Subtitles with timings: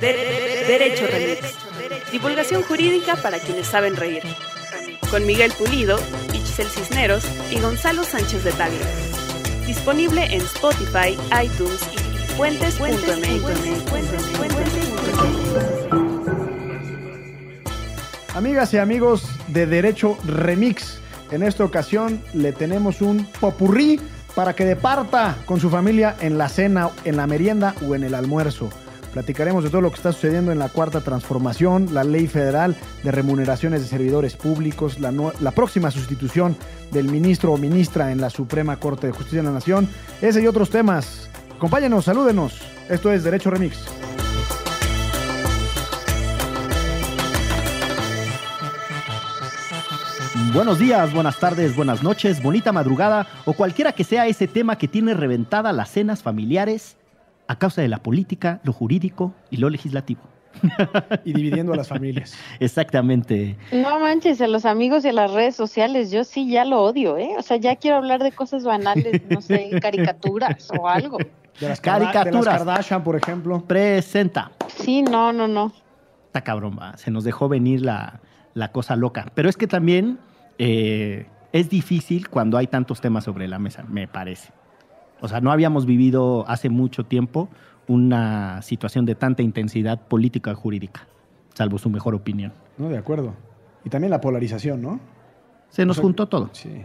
[0.00, 1.56] De- Derecho Remix.
[2.12, 4.22] Divulgación jurídica para quienes saben reír.
[5.10, 5.98] Con Miguel Pulido,
[6.32, 8.78] Itzel Cisneros y Gonzalo Sánchez de Tagle.
[9.66, 11.98] Disponible en Spotify, iTunes y
[12.36, 13.50] fuentes.mx.
[18.34, 24.00] Amigas y amigos de Derecho Remix, en esta ocasión le tenemos un popurrí
[24.34, 28.14] para que departa con su familia en la cena, en la merienda o en el
[28.14, 28.70] almuerzo.
[29.12, 33.10] Platicaremos de todo lo que está sucediendo en la cuarta transformación, la ley federal de
[33.10, 36.56] remuneraciones de servidores públicos, la, próxima sustitución
[36.92, 39.88] del ministro o ministra en la Suprema Corte de Justicia de la Nación,
[40.22, 41.28] ese y otros temas.
[41.56, 42.60] Acompáñenos, salúdenos.
[42.88, 43.84] Esto es Derecho Remix.
[50.54, 54.88] Buenos días, buenas tardes, buenas noches, bonita madrugada o cualquiera que sea ese tema que
[54.88, 56.96] tiene reventada las cenas familiares
[57.50, 60.20] a causa de la política, lo jurídico y lo legislativo.
[61.24, 62.36] Y dividiendo a las familias.
[62.60, 63.56] Exactamente.
[63.72, 67.16] No manches, a los amigos y a las redes sociales, yo sí ya lo odio,
[67.18, 67.30] ¿eh?
[67.38, 71.18] O sea, ya quiero hablar de cosas banales, no sé, caricaturas o algo.
[71.18, 72.58] De las, Karda- de las Caricaturas.
[72.58, 73.64] Kardashian, por ejemplo.
[73.66, 74.52] Presenta.
[74.68, 75.72] Sí, no, no, no.
[76.26, 78.20] Está cabrón, va, se nos dejó venir la,
[78.54, 79.26] la cosa loca.
[79.34, 80.18] Pero es que también
[80.58, 84.52] eh, es difícil cuando hay tantos temas sobre la mesa, me parece.
[85.20, 87.48] O sea, no habíamos vivido hace mucho tiempo
[87.86, 91.06] una situación de tanta intensidad política y jurídica,
[91.54, 92.52] salvo su mejor opinión.
[92.78, 93.34] No, de acuerdo.
[93.84, 95.00] Y también la polarización, ¿no?
[95.70, 96.50] Se nos O sea, juntó todo.
[96.52, 96.84] Sí.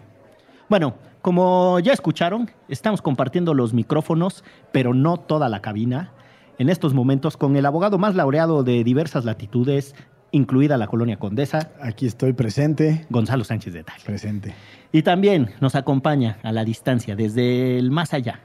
[0.69, 6.11] Bueno, como ya escucharon, estamos compartiendo los micrófonos, pero no toda la cabina.
[6.58, 9.95] En estos momentos, con el abogado más laureado de diversas latitudes,
[10.36, 13.05] incluida la colonia Condesa, Aquí estoy presente.
[13.09, 13.95] Gonzalo Sánchez de Tal.
[14.05, 14.53] Presente.
[14.92, 18.42] Y también nos acompaña a la distancia, desde el más allá,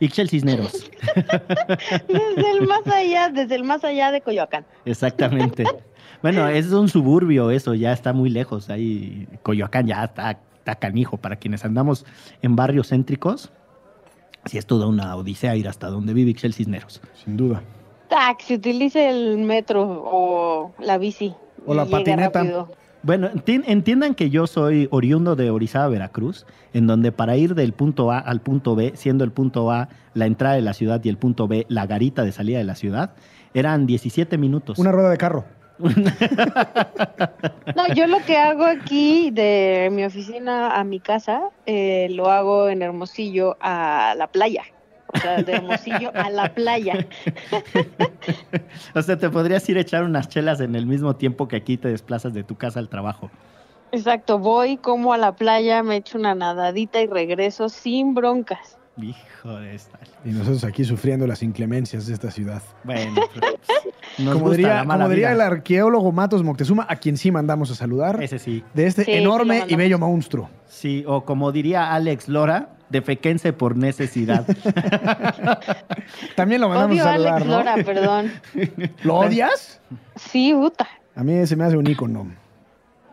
[0.00, 0.90] Ixchel Cisneros.
[2.08, 4.64] Desde el más allá, desde el más allá de Coyoacán.
[4.84, 5.64] Exactamente.
[6.22, 8.70] Bueno, es un suburbio eso, ya está muy lejos.
[8.70, 11.18] Ahí Coyoacán ya está, está canijo.
[11.18, 12.06] Para quienes andamos
[12.40, 13.52] en barrios céntricos,
[14.46, 17.02] sí es toda una odisea ir hasta donde vive Ixchel Cisneros.
[17.22, 17.62] Sin duda.
[18.14, 21.34] Taxi, utilice el metro o la bici.
[21.66, 22.38] O la patineta.
[22.40, 22.70] rápido.
[23.02, 27.72] Bueno, enti- entiendan que yo soy oriundo de Orizaba, Veracruz, en donde para ir del
[27.72, 31.08] punto A al punto B, siendo el punto A la entrada de la ciudad y
[31.08, 33.10] el punto B la garita de salida de la ciudad,
[33.52, 34.78] eran 17 minutos.
[34.78, 35.44] Una rueda de carro.
[37.76, 42.68] No, yo lo que hago aquí de mi oficina a mi casa, eh, lo hago
[42.68, 44.62] en Hermosillo a la playa.
[45.14, 47.06] O sea, de Hermosillo a la playa.
[48.94, 51.76] o sea, te podrías ir a echar unas chelas en el mismo tiempo que aquí
[51.76, 53.30] te desplazas de tu casa al trabajo.
[53.92, 58.76] Exacto, voy como a la playa, me echo una nadadita y regreso sin broncas.
[58.96, 59.98] Hijo de esta.
[60.24, 62.62] Y nosotros aquí sufriendo las inclemencias de esta ciudad.
[62.84, 63.44] Bueno, pues,
[64.18, 67.32] nos como gusta diría, la mala como diría el arqueólogo Matos Moctezuma, a quien sí
[67.32, 68.62] mandamos a saludar, Ese sí.
[68.72, 70.48] de este Sí, enorme y bello monstruo.
[70.68, 74.46] Sí, o como diría Alex Lora, defequense por necesidad.
[76.36, 77.56] También lo mandamos Odio a a saludar, Alex ¿no?
[77.58, 78.32] Lora, perdón.
[79.02, 79.80] ¿Lo odias?
[80.14, 80.86] Sí, puta.
[81.16, 82.26] A mí se me hace un ícono.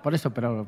[0.04, 0.68] Por eso, pero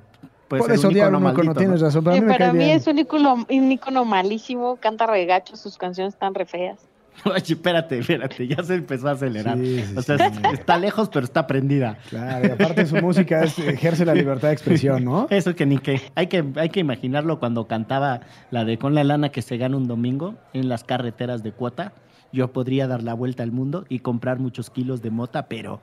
[0.62, 1.88] ser un odiar maldito, tienes ¿no?
[1.88, 2.04] razón.
[2.04, 5.78] Pero a Sí, mí para mí es un ícono, un ícono malísimo, canta regacho, sus
[5.78, 6.80] canciones están re feas.
[7.26, 9.56] Oye, espérate, espérate, ya se empezó a acelerar.
[9.58, 10.40] Sí, sí, o sea, sí.
[10.52, 11.98] está lejos, pero está prendida.
[12.10, 15.28] Claro, y aparte su música es- ejerce la libertad de expresión, ¿no?
[15.30, 16.02] Eso que ni que.
[16.16, 19.78] Hay que, hay que imaginarlo cuando cantaba la de Con la lana que se gana
[19.78, 21.94] un domingo en las carreteras de cuota.
[22.32, 25.82] Yo podría dar la vuelta al mundo y comprar muchos kilos de mota, pero.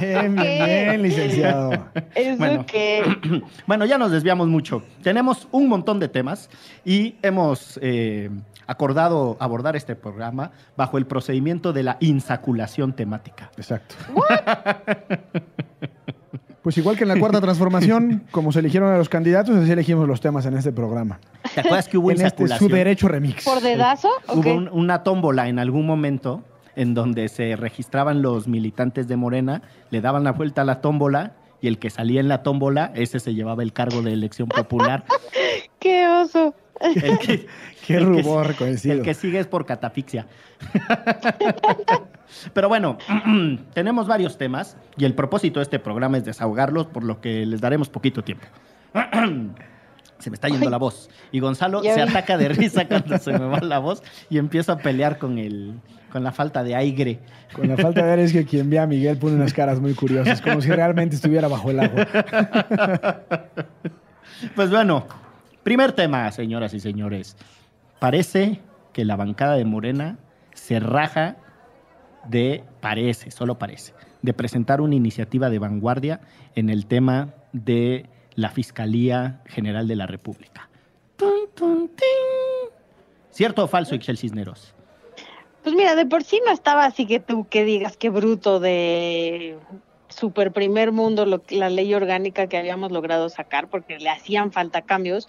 [0.00, 1.72] Bien, bien, bien, licenciado.
[2.14, 2.66] Eso Bueno.
[2.66, 3.02] que...
[3.66, 4.82] Bueno, ya nos desviamos mucho.
[5.02, 6.50] Tenemos un montón de temas
[6.84, 8.30] y hemos eh,
[8.66, 13.50] acordado abordar este programa bajo el procedimiento de la insaculación temática.
[13.56, 13.94] Exacto.
[16.62, 20.08] Pues igual que en la cuarta transformación, como se eligieron a los candidatos, así elegimos
[20.08, 21.20] los temas en este programa.
[21.54, 22.70] ¿Te acuerdas que hubo en este insaculación?
[22.70, 23.44] su derecho remix.
[23.44, 24.08] ¿Por dedazo?
[24.28, 26.42] ¿O Hubo un- una tómbola en algún momento
[26.76, 31.32] en donde se registraban los militantes de Morena, le daban la vuelta a la tómbola
[31.60, 35.04] y el que salía en la tómbola, ese se llevaba el cargo de elección popular.
[35.78, 36.54] ¡Qué oso!
[36.80, 37.46] El que,
[37.86, 38.96] Qué el que- rubor coincido.
[38.96, 40.26] El que sigue es por catafixia.
[42.52, 42.98] Pero bueno,
[43.74, 47.60] tenemos varios temas y el propósito de este programa es desahogarlos, por lo que les
[47.60, 48.46] daremos poquito tiempo.
[50.24, 51.10] Se me está yendo la voz.
[51.32, 52.08] Y Gonzalo Ya se vi.
[52.08, 55.74] ataca de risa cuando se me va la voz y empiezo a pelear con, el,
[56.10, 57.20] con la falta de aire.
[57.52, 59.92] Con la falta de aire es que quien ve a Miguel pone unas caras muy
[59.92, 62.06] curiosas, como si realmente estuviera bajo el agua.
[64.56, 65.06] Pues bueno,
[65.62, 67.36] primer tema, señoras y señores.
[67.98, 68.60] Parece
[68.92, 70.18] que la bancada de Morena
[70.54, 71.36] se raja
[72.28, 73.92] de, parece, solo parece,
[74.22, 76.20] de presentar una iniciativa de vanguardia
[76.56, 80.68] en el tema de la Fiscalía General de la República.
[83.30, 84.74] ¿Cierto o falso, Ixel Cisneros?
[85.62, 89.58] Pues mira, de por sí no estaba así que tú que digas qué bruto de
[90.08, 95.26] super primer mundo la ley orgánica que habíamos logrado sacar porque le hacían falta cambios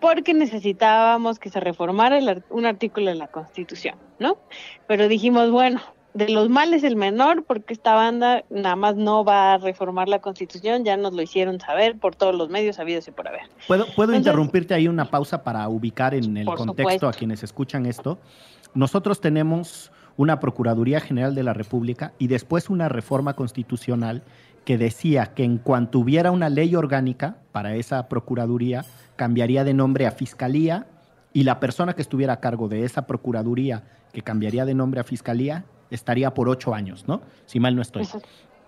[0.00, 2.18] porque necesitábamos que se reformara
[2.50, 4.36] un artículo de la Constitución, ¿no?
[4.88, 5.80] Pero dijimos, bueno,
[6.14, 10.20] de los males el menor, porque esta banda nada más no va a reformar la
[10.20, 13.42] Constitución, ya nos lo hicieron saber por todos los medios habidos y por haber.
[13.66, 18.18] ¿Puedo, puedo interrumpirte ahí una pausa para ubicar en el contexto a quienes escuchan esto?
[18.74, 24.22] Nosotros tenemos una Procuraduría General de la República y después una reforma constitucional
[24.64, 28.84] que decía que en cuanto hubiera una ley orgánica para esa Procuraduría,
[29.16, 30.86] cambiaría de nombre a Fiscalía
[31.32, 35.04] y la persona que estuviera a cargo de esa Procuraduría, que cambiaría de nombre a
[35.04, 37.22] Fiscalía, estaría por ocho años, ¿no?
[37.46, 38.06] Si mal no estoy.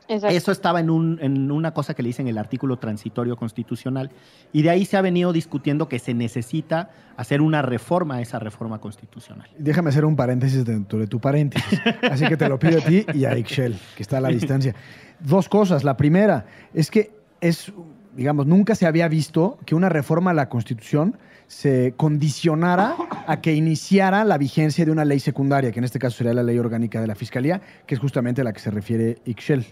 [0.06, 4.10] Eso estaba en, un, en una cosa que le dicen el artículo transitorio constitucional.
[4.52, 8.38] Y de ahí se ha venido discutiendo que se necesita hacer una reforma a esa
[8.38, 9.48] reforma constitucional.
[9.58, 11.80] Déjame hacer un paréntesis dentro de tu paréntesis.
[12.10, 14.74] Así que te lo pido a ti y a Ixchel, que está a la distancia.
[15.20, 15.84] Dos cosas.
[15.84, 16.44] La primera
[16.74, 17.72] es que es,
[18.16, 21.16] digamos, nunca se había visto que una reforma a la Constitución
[21.46, 22.96] se condicionara
[23.26, 26.42] a que iniciara la vigencia de una ley secundaria, que en este caso sería la
[26.42, 29.66] ley orgánica de la Fiscalía, que es justamente a la que se refiere Ixchel.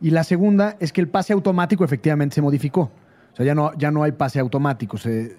[0.00, 2.90] Y la segunda es que el pase automático efectivamente se modificó.
[3.32, 5.36] O sea, ya no, ya no hay pase automático, se,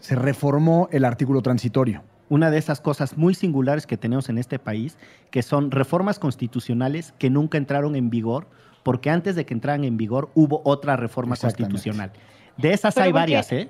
[0.00, 2.02] se reformó el artículo transitorio.
[2.28, 4.96] Una de esas cosas muy singulares que tenemos en este país,
[5.30, 8.48] que son reformas constitucionales que nunca entraron en vigor,
[8.86, 12.12] porque antes de que entraran en vigor hubo otra reforma constitucional.
[12.56, 13.68] De esas hay varias, ¿eh?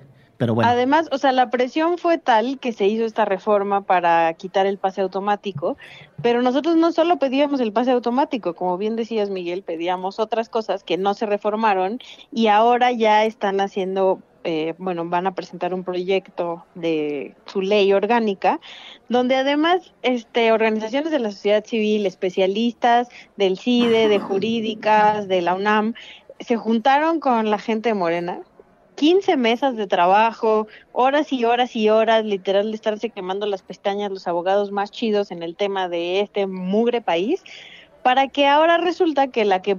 [0.62, 4.76] Además, o sea, la presión fue tal que se hizo esta reforma para quitar el
[4.76, 5.78] pase automático,
[6.20, 10.84] pero nosotros no solo pedíamos el pase automático, como bien decías Miguel, pedíamos otras cosas
[10.84, 11.98] que no se reformaron
[12.30, 17.92] y ahora ya están haciendo eh, bueno, van a presentar un proyecto de su ley
[17.92, 18.60] orgánica,
[19.08, 25.56] donde además este, organizaciones de la sociedad civil, especialistas del CIDE, de jurídicas, de la
[25.56, 25.94] UNAM,
[26.38, 28.42] se juntaron con la gente de Morena
[28.94, 34.12] 15 mesas de trabajo, horas y horas y horas, literal, de estarse quemando las pestañas
[34.12, 37.42] los abogados más chidos en el tema de este mugre país,
[38.04, 39.76] para que ahora resulta que la que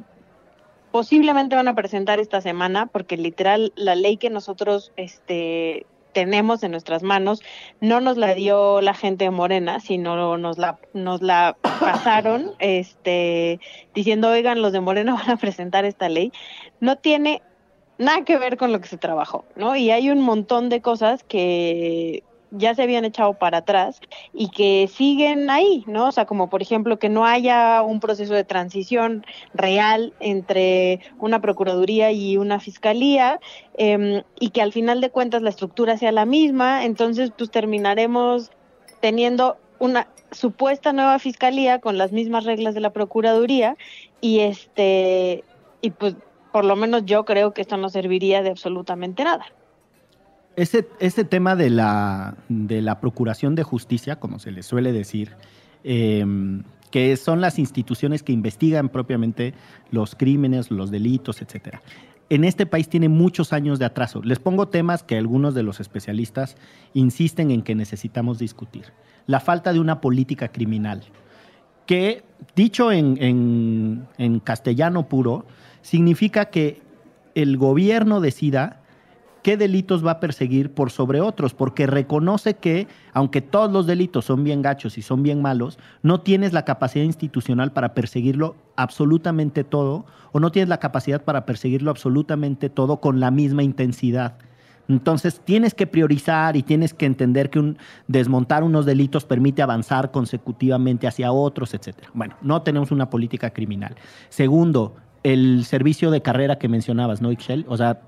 [0.92, 6.72] posiblemente van a presentar esta semana, porque literal la ley que nosotros este tenemos en
[6.72, 7.44] nuestras manos
[7.80, 13.60] no nos la dio la gente de Morena, sino nos la nos la pasaron este
[13.94, 16.32] diciendo, "Oigan, los de Morena van a presentar esta ley."
[16.80, 17.42] No tiene
[17.98, 19.76] nada que ver con lo que se trabajó, ¿no?
[19.76, 24.00] Y hay un montón de cosas que ya se habían echado para atrás
[24.34, 26.08] y que siguen ahí, ¿no?
[26.08, 31.42] O sea, como por ejemplo que no haya un proceso de transición real entre una
[31.42, 33.40] procuraduría y una fiscalía
[33.78, 38.52] em, y que al final de cuentas la estructura sea la misma, entonces pues terminaremos
[39.02, 43.78] teniendo una supuesta nueva fiscalía con las mismas reglas de la procuraduría
[44.22, 45.44] y este
[45.82, 46.16] y pues
[46.52, 49.46] por lo menos yo creo que esto no serviría de absolutamente nada.
[50.58, 55.36] Ese, ese tema de la, de la procuración de justicia, como se le suele decir,
[55.84, 59.54] em, que son las instituciones que investigan propiamente
[59.92, 61.84] los crímenes, los delitos, etcétera.
[62.32, 64.24] En este país tiene muchos años de atraso.
[64.24, 66.58] Les pongo temas que algunos de los especialistas
[66.96, 68.86] insisten en que necesitamos discutir.
[69.28, 71.04] La falta de una política criminal,
[71.86, 72.24] que
[72.56, 75.46] dicho en, en castellano puro,
[75.84, 76.82] significa que
[77.36, 78.82] el gobierno decida
[79.48, 84.26] qué delitos va a perseguir por sobre otros, porque reconoce que, aunque todos los delitos
[84.26, 89.64] son bien gachos y son bien malos, no tienes la capacidad institucional para perseguirlo absolutamente
[89.64, 94.34] todo, o no tienes la capacidad para perseguirlo absolutamente todo con la misma intensidad.
[94.90, 97.76] Entonces tienes que priorizar y tienes que entender que
[98.10, 101.96] desmontar unos delitos permite avanzar consecutivamente hacia otros, etc.
[102.14, 103.96] Bueno, no tenemos una política criminal.
[104.28, 107.66] Segundo, el servicio de carrera que mencionabas, ¿no, Ixchel?
[107.68, 108.02] O sea,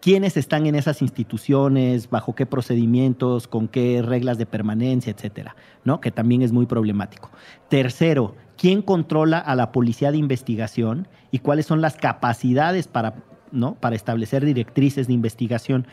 [0.00, 2.10] ¿quiénes están en esas instituciones?
[2.10, 3.48] ¿Bajo qué procedimientos?
[3.48, 5.56] ¿Con qué reglas de permanencia, etcétera?
[5.84, 6.00] ¿No?
[6.00, 7.30] Que también es muy problemático.
[7.68, 13.14] Tercero, ¿quién controla a la policía de investigación y cuáles son las capacidades para,
[13.52, 13.74] ¿no?
[13.74, 15.86] para establecer directrices de investigación?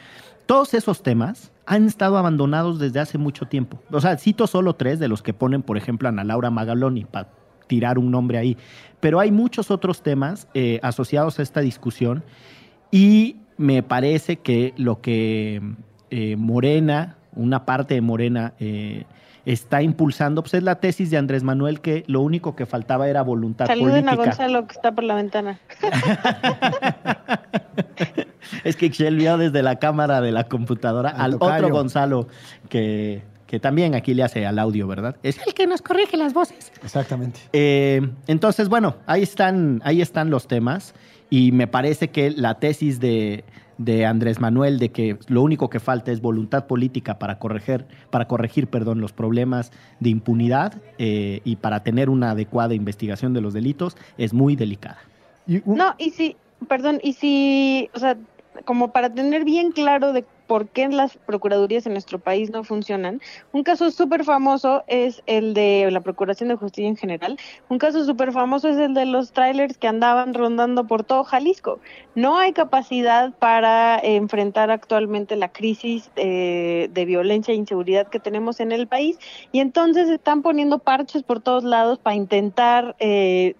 [0.45, 3.79] Todos esos temas han estado abandonados desde hace mucho tiempo.
[3.91, 7.05] O sea, cito solo tres de los que ponen, por ejemplo, a Ana Laura Magaloni,
[7.05, 7.29] para
[7.67, 8.57] tirar un nombre ahí.
[8.99, 12.23] Pero hay muchos otros temas eh, asociados a esta discusión
[12.93, 15.59] y me parece que lo que
[16.11, 19.05] eh, Morena, una parte de Morena, eh,
[19.45, 23.23] está impulsando, pues es la tesis de Andrés Manuel que lo único que faltaba era
[23.23, 24.11] voluntad Saluden política.
[24.11, 25.59] a Gonzalo que está por la ventana.
[28.63, 32.27] es que Excel vio desde la cámara de la computadora Al otro Gonzalo
[32.69, 35.15] que, que también aquí le hace al audio, ¿verdad?
[35.23, 36.71] Es el que nos corrige las voces.
[36.83, 37.39] Exactamente.
[37.53, 40.93] Eh, entonces, bueno, ahí están, ahí están los temas
[41.33, 43.43] y me parece que la tesis de,
[43.79, 48.27] de Andrés Manuel de que lo único que falta es voluntad política para corregir, para
[48.27, 53.53] corregir perdón, los problemas de impunidad eh, y para tener una adecuada investigación de los
[53.55, 54.99] delitos es muy delicada.
[55.47, 56.35] Y un- No, y si,
[56.67, 58.15] perdón, y si, o sea,
[58.65, 63.21] como para tener bien claro de por qué las procuradurías en nuestro país no funcionan,
[63.53, 68.05] un caso súper famoso es el de la Procuración de Justicia en general, un caso
[68.05, 71.79] súper famoso es el de los trailers que andaban rondando por todo Jalisco.
[72.13, 78.59] No hay capacidad para enfrentar actualmente la crisis eh, de violencia e inseguridad que tenemos
[78.59, 79.17] en el país
[79.51, 83.55] y entonces están poniendo parches por todos lados para intentar eh,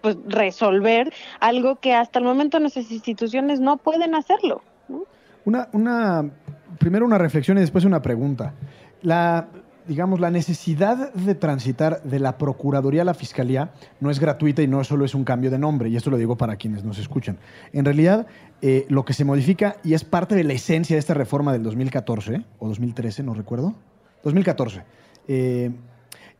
[0.00, 4.62] pues resolver algo que hasta el momento nuestras instituciones no pueden hacerlo.
[4.88, 5.04] ¿no?
[5.44, 6.30] Una, una,
[6.78, 8.54] primero una reflexión y después una pregunta.
[9.02, 9.48] La,
[9.86, 14.66] digamos, la necesidad de transitar de la Procuraduría a la Fiscalía no es gratuita y
[14.66, 17.38] no solo es un cambio de nombre, y esto lo digo para quienes nos escuchan.
[17.72, 18.26] En realidad,
[18.62, 21.62] eh, lo que se modifica, y es parte de la esencia de esta reforma del
[21.62, 23.74] 2014 o 2013, no recuerdo,
[24.22, 24.82] 2014,
[25.28, 25.70] eh,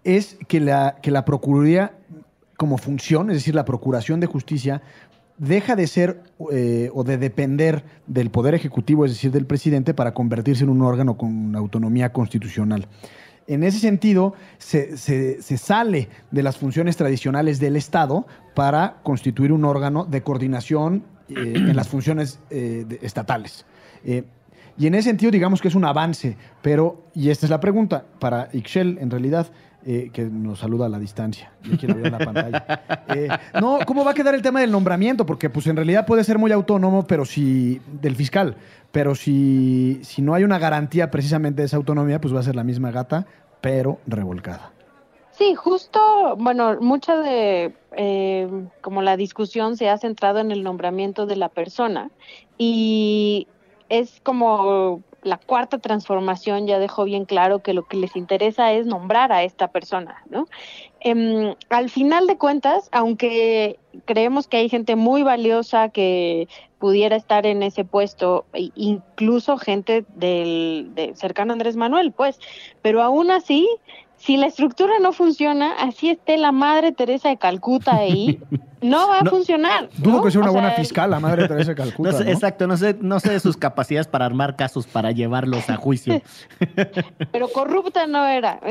[0.04, 1.92] es que la, que la Procuraduría
[2.56, 4.80] como función, es decir, la Procuración de Justicia,
[5.38, 6.22] deja de ser
[6.52, 10.82] eh, o de depender del Poder Ejecutivo, es decir, del presidente, para convertirse en un
[10.82, 12.88] órgano con autonomía constitucional.
[13.46, 14.96] En ese sentido, se,
[15.58, 21.76] sale de las funciones tradicionales del Estado para constituir un órgano de coordinación eh, en
[21.76, 23.66] las funciones eh, estatales.
[24.76, 28.04] Y en ese sentido, digamos que es un avance, pero, y esta es la pregunta,
[28.18, 29.46] para Ixchel, en realidad,
[29.86, 32.82] eh, que nos saluda a la distancia, y aquí la veo en la pantalla.
[33.08, 33.28] Eh,
[33.60, 35.26] no, ¿cómo va a quedar el tema del nombramiento?
[35.26, 38.56] Porque pues en realidad puede ser muy autónomo, pero si, del fiscal,
[38.90, 42.56] pero si, si no hay una garantía precisamente de esa autonomía, pues va a ser
[42.56, 43.26] la misma gata,
[43.60, 44.72] pero revolcada.
[45.32, 48.48] Sí, justo, bueno, mucha de eh,
[48.80, 52.10] como la discusión se ha centrado en el nombramiento de la persona
[52.56, 53.48] y
[53.98, 58.86] es como la cuarta transformación ya dejó bien claro que lo que les interesa es
[58.86, 60.46] nombrar a esta persona, ¿no?
[61.00, 66.48] Em, al final de cuentas, aunque creemos que hay gente muy valiosa que
[66.78, 72.38] pudiera estar en ese puesto, e incluso gente del de cercano a Andrés Manuel, pues,
[72.82, 73.66] pero aún así
[74.16, 78.40] si la estructura no funciona, así esté la madre Teresa de Calcuta ahí,
[78.84, 79.88] no va a No, funcionar.
[79.96, 80.22] Dudo ¿no?
[80.22, 82.10] que sea una O buena sea, fiscal, la madre Teresa de Calcuta.
[82.12, 82.30] No sé, ¿no?
[82.30, 86.20] Exacto, no sé, no sé de sus capacidades para armar casos para llevarlos a juicio.
[87.32, 88.60] Pero corrupta no era.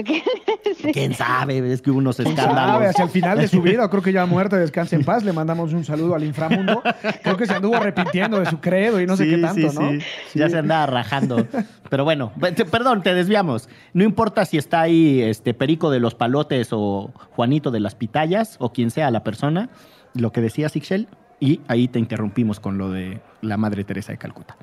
[0.81, 0.91] Sí.
[0.91, 1.71] ¿Quién sabe?
[1.71, 2.65] Es que hubo unos ¿Quién escándalos.
[2.71, 2.87] sabe?
[2.87, 5.23] Hacia el final de su vida, creo que ya muerta, descanse en paz.
[5.23, 6.81] Le mandamos un saludo al inframundo.
[7.21, 9.91] Creo que se anduvo arrepintiendo de su credo y no sé qué tanto, sí, ¿no?
[9.91, 9.99] sí.
[10.39, 11.47] Ya se andaba rajando.
[11.89, 12.31] Pero bueno,
[12.71, 13.69] perdón, te desviamos.
[13.93, 18.55] No importa si está ahí este Perico de los Palotes o Juanito de las Pitayas
[18.59, 19.69] o quien sea la persona,
[20.13, 21.07] lo que decía Sixel,
[21.39, 24.55] y ahí te interrumpimos con lo de la Madre Teresa de Calcuta.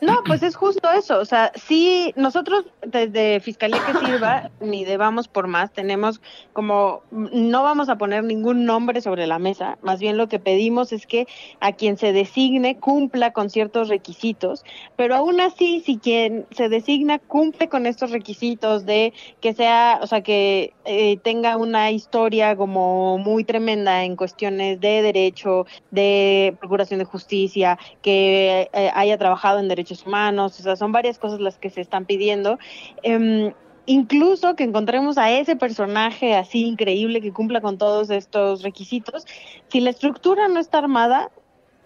[0.00, 1.18] No, pues es justo eso.
[1.18, 6.20] O sea, sí, nosotros desde Fiscalía que Sirva, ni de Vamos por Más, tenemos
[6.52, 9.78] como, no vamos a poner ningún nombre sobre la mesa.
[9.82, 11.26] Más bien lo que pedimos es que
[11.60, 14.64] a quien se designe cumpla con ciertos requisitos.
[14.96, 20.06] Pero aún así, si quien se designa cumple con estos requisitos de que sea, o
[20.06, 26.98] sea, que eh, tenga una historia como muy tremenda en cuestiones de derecho, de procuración
[26.98, 29.68] de justicia, que eh, haya trabajado en
[30.06, 32.58] humanos, o sea, son varias cosas las que se están pidiendo.
[33.02, 33.52] Em,
[33.86, 39.26] incluso que encontremos a ese personaje así increíble que cumpla con todos estos requisitos,
[39.68, 41.30] si la estructura no está armada,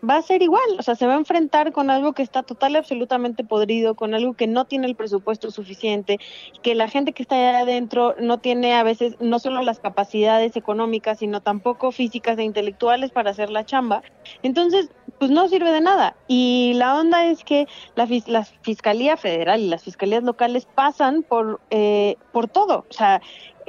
[0.09, 2.73] va a ser igual, o sea, se va a enfrentar con algo que está total
[2.73, 6.19] y absolutamente podrido, con algo que no tiene el presupuesto suficiente,
[6.63, 10.57] que la gente que está allá adentro no tiene a veces no solo las capacidades
[10.57, 14.03] económicas, sino tampoco físicas e intelectuales para hacer la chamba.
[14.43, 16.17] Entonces, pues no sirve de nada.
[16.29, 21.61] Y la onda es que la, la Fiscalía Federal y las Fiscalías locales pasan por,
[21.71, 22.87] eh, por todo.
[22.89, 23.21] O sea,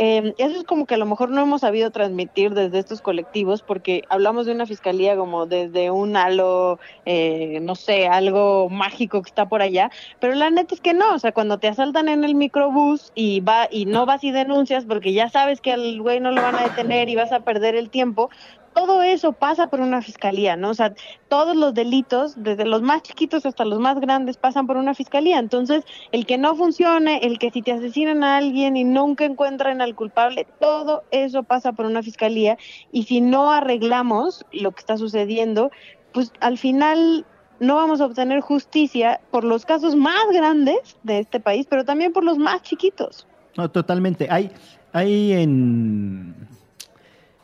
[0.04, 3.62] eh, eso es como que a lo mejor no hemos sabido transmitir desde estos colectivos,
[3.62, 9.30] porque hablamos de una fiscalía como desde un halo, eh, no sé, algo mágico que
[9.30, 12.24] está por allá, pero la neta es que no, o sea, cuando te asaltan en
[12.24, 16.20] el microbús y va y no vas y denuncias porque ya sabes que al güey
[16.20, 18.32] no lo van a detener y vas a perder el tiempo,
[18.74, 20.70] todo eso pasa por una fiscalía, ¿no?
[20.70, 20.94] O sea,
[21.28, 25.40] todos los delitos, desde los más chiquitos hasta los más grandes, pasan por una fiscalía.
[25.40, 29.82] Entonces, el que no funcione, el que si te asesinan a alguien y nunca encuentran
[29.82, 32.58] al culpable, todo eso pasa por una fiscalía.
[32.92, 35.72] Y si no arreglamos lo que está sucediendo,
[36.14, 37.26] pues al final
[37.60, 42.12] no vamos a obtener justicia por los casos más grandes de este país, pero también
[42.12, 43.28] por los más chiquitos.
[43.56, 44.28] No, totalmente.
[44.30, 44.50] Hay,
[44.94, 46.36] hay en,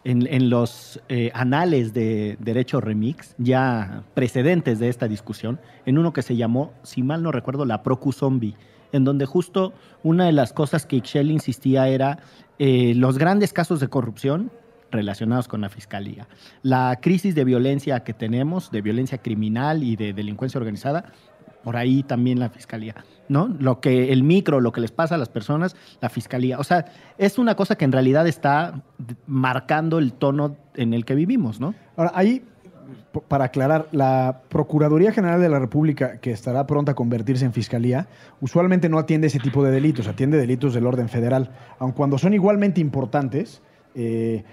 [0.07, 6.21] en, los eh, anales de Derecho Remix ya precedentes de esta discusión, en uno que
[6.21, 8.55] se llamó, si mal no recuerdo, la Procu Zombie,
[8.93, 9.73] en donde justo
[10.03, 12.19] una de las cosas que Ixchel insistía era
[12.57, 14.49] eh, los grandes casos de corrupción
[14.91, 16.29] relacionados con la fiscalía.
[16.63, 21.11] La crisis de violencia que tenemos, de violencia criminal y de delincuencia organizada,
[21.65, 22.95] por ahí también la fiscalía,
[23.29, 23.47] ¿no?
[23.59, 26.59] Lo que el micro, lo que les pasa a las personas, la fiscalía.
[26.59, 26.85] O sea,
[27.17, 28.81] es una cosa que en realidad está
[29.25, 31.73] marcando el tono en el que vivimos, ¿no?
[31.95, 32.43] Ahora, ahí,
[33.27, 38.07] para aclarar, la Procuraduría General de la República, que estará pronta a convertirse en fiscalía,
[38.41, 42.33] usualmente no atiende ese tipo de delitos, atiende delitos del orden federal, aun cuando son
[42.33, 43.61] igualmente importantes.
[43.99, 44.43] Eh,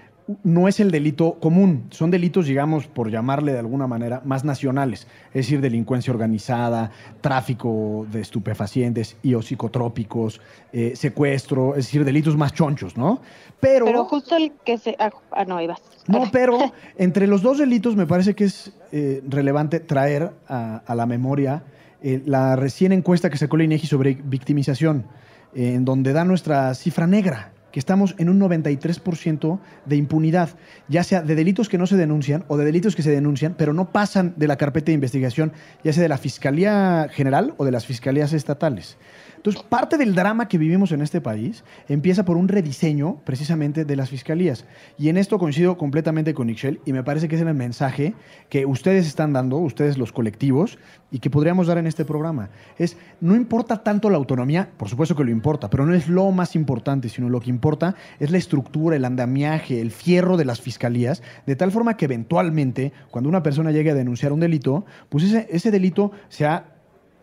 [0.42, 5.06] no es el delito común, son delitos, digamos, por llamarle de alguna manera, más nacionales,
[5.28, 6.90] es decir, delincuencia organizada,
[7.20, 10.40] tráfico de estupefacientes y o psicotrópicos,
[10.72, 13.20] eh, secuestro, es decir, delitos más chonchos, ¿no?
[13.60, 14.96] Pero, pero justo el que se...
[14.98, 15.82] Ah, ah no, ibas.
[16.06, 21.06] No, pero entre los dos delitos me parece que es eh, relevante traer a, la
[21.06, 21.64] memoria
[22.02, 25.06] eh, la recién encuesta que sacó la INEGI sobre victimización,
[25.54, 30.50] en donde da nuestra cifra negra que estamos en un 93% de impunidad,
[30.86, 33.72] ya sea de delitos que no se denuncian o de delitos que se denuncian, pero
[33.72, 35.52] no pasan de la carpeta de investigación,
[35.82, 38.96] ya sea de la Fiscalía General o de las Fiscalías Estatales.
[39.44, 43.94] Entonces, parte del drama que vivimos en este país empieza por un rediseño precisamente de
[43.94, 44.64] las fiscalías.
[44.96, 48.14] Y en esto coincido completamente con Ixchel y me parece que es el mensaje
[48.48, 50.78] que ustedes están dando, ustedes los colectivos,
[51.10, 52.48] y que podríamos dar en este programa.
[52.78, 56.30] Es, no importa tanto la autonomía, por supuesto que lo importa, pero no es lo
[56.30, 60.62] más importante, sino lo que importa es la estructura, el andamiaje, el fierro de las
[60.62, 65.24] fiscalías, de tal forma que eventualmente, cuando una persona llegue a denunciar un delito, pues
[65.24, 66.73] ese, ese delito sea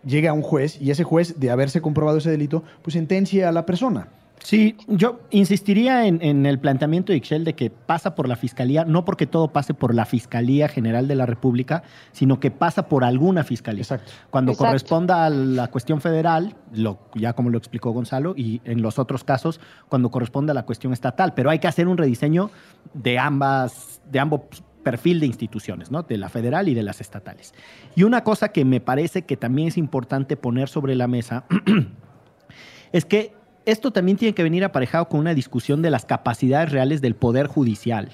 [0.06, 3.52] llegue a un juez y ese juez, de haberse comprobado ese delito, pues sentencia a
[3.52, 4.08] la persona.
[4.44, 9.06] Sí, yo insistiría en, el planteamiento de Ixchel de que pasa por la Fiscalía, no
[9.06, 13.44] porque todo pase por la Fiscalía General de la República, sino que pasa por alguna
[13.44, 13.84] Fiscalía.
[13.84, 14.12] Exacto.
[14.32, 18.98] Cuando corresponda a la cuestión federal, lo, ya como lo explicó Gonzalo, y en los
[18.98, 19.60] otros casos,
[19.90, 21.34] cuando corresponda a la cuestión estatal.
[21.36, 22.50] Pero hay que hacer un rediseño
[22.94, 24.42] de ambas, de ambos
[24.82, 26.04] perfil de instituciones, ¿no?
[26.04, 27.54] de la federal y de las estatales.
[27.96, 31.46] Y una cosa que me parece que también es importante poner sobre la mesa
[32.91, 33.34] es que
[33.65, 37.48] esto también tiene que venir aparejado con una discusión de las capacidades reales del Poder
[37.48, 38.10] Judicial,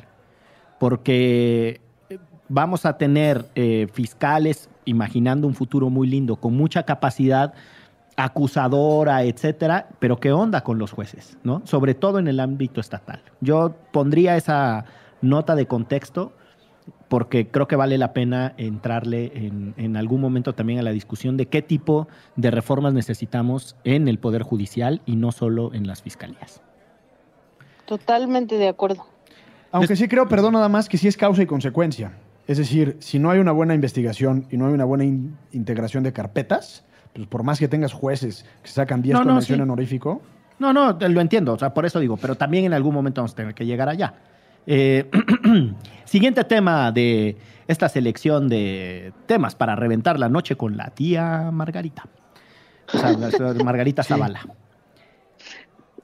[0.80, 7.54] porque eh, vamos a tener eh, fiscales, imaginando un futuro muy lindo, con mucha capacidad
[8.18, 11.38] acusadora, etcétera, pero ¿qué onda con los jueces?
[11.44, 11.62] ¿no?
[11.66, 13.22] Sobre todo en el ámbito estatal.
[13.42, 14.86] Yo pondría esa
[15.22, 16.34] nota de contexto
[17.08, 19.32] porque creo que vale la pena entrarle
[19.78, 24.20] en, algún momento también a la discusión de qué tipo de reformas necesitamos en el
[24.20, 26.62] Poder Judicial y no solo en las fiscalías.
[27.86, 29.06] Totalmente de acuerdo.
[29.72, 32.14] Aunque sí creo, perdón, nada más que sí es causa y consecuencia.
[32.48, 35.06] Es decir, si no hay una buena investigación y no hay una buena
[35.52, 40.22] integración de carpetas, pues por más que tengas jueces que sacan 10 no, con honorífico.
[40.60, 43.34] No, no, lo entiendo, o sea, por eso digo, pero también en algún momento vamos
[43.34, 44.16] a tener que llegar allá.
[44.68, 45.10] Eh,
[46.06, 52.04] siguiente tema de esta selección de temas para reventar la noche con la tía Margarita.
[52.94, 53.18] O sea,
[53.64, 54.42] Margarita Zavala.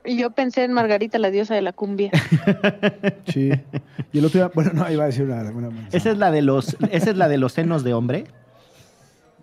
[0.05, 2.11] Yo pensé en Margarita, la diosa de la cumbia.
[3.27, 3.51] Sí.
[4.11, 5.49] Y el otro bueno, no, iba a decir una,
[5.91, 8.25] esa es la de los, esa es la de los senos de hombre.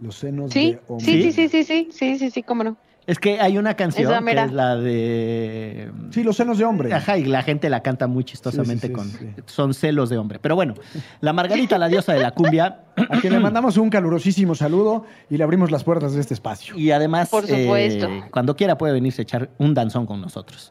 [0.00, 1.06] Los senos de hombre.
[1.06, 2.76] Sí, sí, sí, sí, sí, sí, sí, sí, cómo no.
[3.06, 5.90] Es que hay una canción que es la de.
[6.10, 6.92] Sí, los celos de hombre.
[6.92, 9.10] Ajá, y la gente la canta muy chistosamente con.
[9.46, 10.38] Son celos de hombre.
[10.38, 10.74] Pero bueno,
[11.20, 12.84] la Margarita, la diosa de la cumbia.
[13.08, 16.76] A quien le mandamos un calurosísimo saludo y le abrimos las puertas de este espacio.
[16.76, 18.06] Y además, Por supuesto.
[18.06, 20.70] Eh, cuando quiera puede venirse a echar un danzón con nosotros.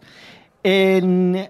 [0.62, 1.50] En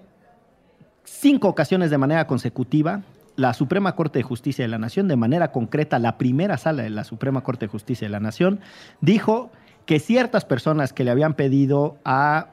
[1.04, 3.02] cinco ocasiones de manera consecutiva,
[3.36, 6.90] la Suprema Corte de Justicia de la Nación, de manera concreta, la primera sala de
[6.90, 8.60] la Suprema Corte de Justicia de la Nación,
[9.00, 9.50] dijo
[9.90, 12.46] que ciertas personas que le habían pedido a,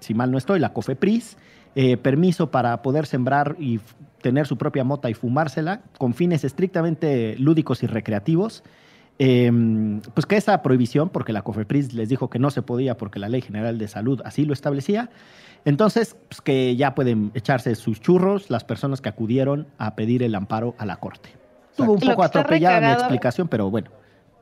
[0.00, 1.36] si mal no estoy, la COFEPRIS,
[1.76, 3.78] eh, permiso para poder sembrar y
[4.22, 8.64] tener su propia mota y fumársela con fines estrictamente lúdicos y recreativos,
[9.20, 9.52] eh,
[10.14, 13.28] pues que esa prohibición, porque la COFEPRIS les dijo que no se podía porque la
[13.28, 15.10] Ley General de Salud así lo establecía,
[15.64, 20.34] entonces pues que ya pueden echarse sus churros las personas que acudieron a pedir el
[20.34, 21.28] amparo a la Corte.
[21.70, 23.92] Estuvo un poco atropellada mi explicación, pero bueno,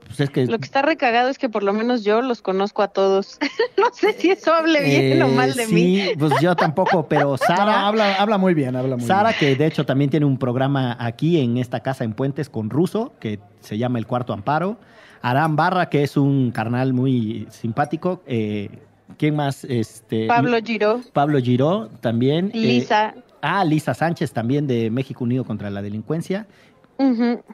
[0.08, 0.46] pues es que...
[0.46, 3.38] Lo que está recagado es que por lo menos yo los conozco a todos.
[3.78, 6.02] no sé si eso hable bien o eh, mal de sí, mí.
[6.18, 7.86] pues yo tampoco, pero No, Sara...
[7.86, 9.38] habla, habla muy bien, habla muy Sara, bien.
[9.38, 13.12] que de hecho también tiene un programa aquí en esta casa en Puentes con Ruso,
[13.20, 14.78] que se llama El Cuarto Amparo.
[15.22, 18.22] Arán Barra, que es un carnal muy simpático.
[18.26, 18.70] Eh,
[19.16, 19.64] ¿Quién más?
[19.64, 22.50] Este, Pablo Giró, Pablo Giró también.
[22.54, 23.14] eh, Lisa.
[23.42, 26.46] ah, Lisa Sánchez también de México Unido contra la Delincuencia.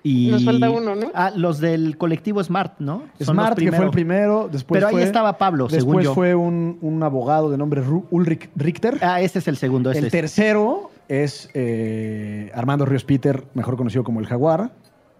[0.02, 1.10] Y, Nos falta uno, ¿no?
[1.14, 3.02] Ah, los del colectivo Smart, ¿no?
[3.20, 3.92] Son los Smart, que fue el primeros.
[3.92, 6.14] primero, después Pero ahí fue, estaba Pablo, según después yo.
[6.14, 8.98] fue un, un abogado de nombre Ru- Ulrich Richter.
[9.02, 9.90] Ah, ese es el segundo.
[9.90, 14.72] ese el es- tercero es eh, Armando Ríos Peter, mejor conocido como el Jaguar.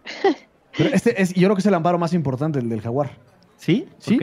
[0.77, 3.11] Pero este es, yo creo que es el amparo más importante, el del Jaguar.
[3.65, 3.89] ¿Sí?
[3.99, 4.19] ¿Sí?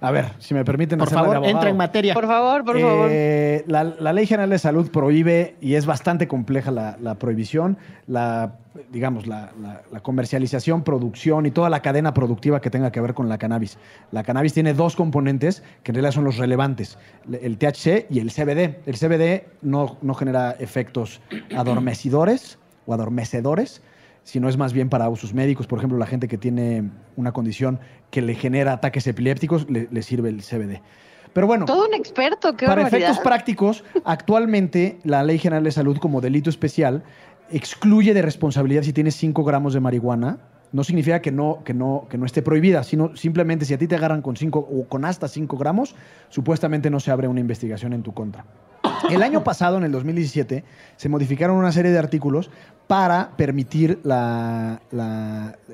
[0.00, 2.14] A ver, si me permiten Por de favor, entra en materia.
[2.14, 3.08] Por favor, por favor.
[3.12, 7.76] Eh, la, la Ley General de Salud prohíbe, y es bastante compleja la, la prohibición,
[8.06, 8.54] la,
[8.90, 13.12] digamos, la, la- la comercialización, producción y toda la cadena productiva que tenga que ver
[13.12, 13.76] con la cannabis.
[14.12, 16.96] La cannabis tiene dos componentes que en realidad son los relevantes,
[17.28, 18.76] le- el THC y el CBD.
[18.86, 21.20] El CBD no, no genera efectos
[21.54, 23.82] adormecidores o adormecedores,
[24.26, 25.68] sino es más bien para usos médicos.
[25.68, 27.78] Por ejemplo, la gente que tiene una condición
[28.10, 30.82] que le genera ataques epilépticos, le, le sirve el CBD.
[31.32, 33.10] Pero bueno, Todo un experto, qué para barbaridad.
[33.10, 37.04] efectos prácticos, actualmente la Ley General de Salud como delito especial
[37.50, 40.38] excluye de responsabilidad si tienes 5 gramos de marihuana.
[40.72, 43.86] No significa que no, que, no, que no esté prohibida, sino simplemente si a ti
[43.86, 45.94] te agarran con 5 o con hasta 5 gramos,
[46.28, 48.44] supuestamente no se abre una investigación en tu contra.
[49.10, 50.64] El año pasado, en el 2017,
[50.96, 52.50] se modificaron una serie de artículos
[52.86, 54.80] para permitir la-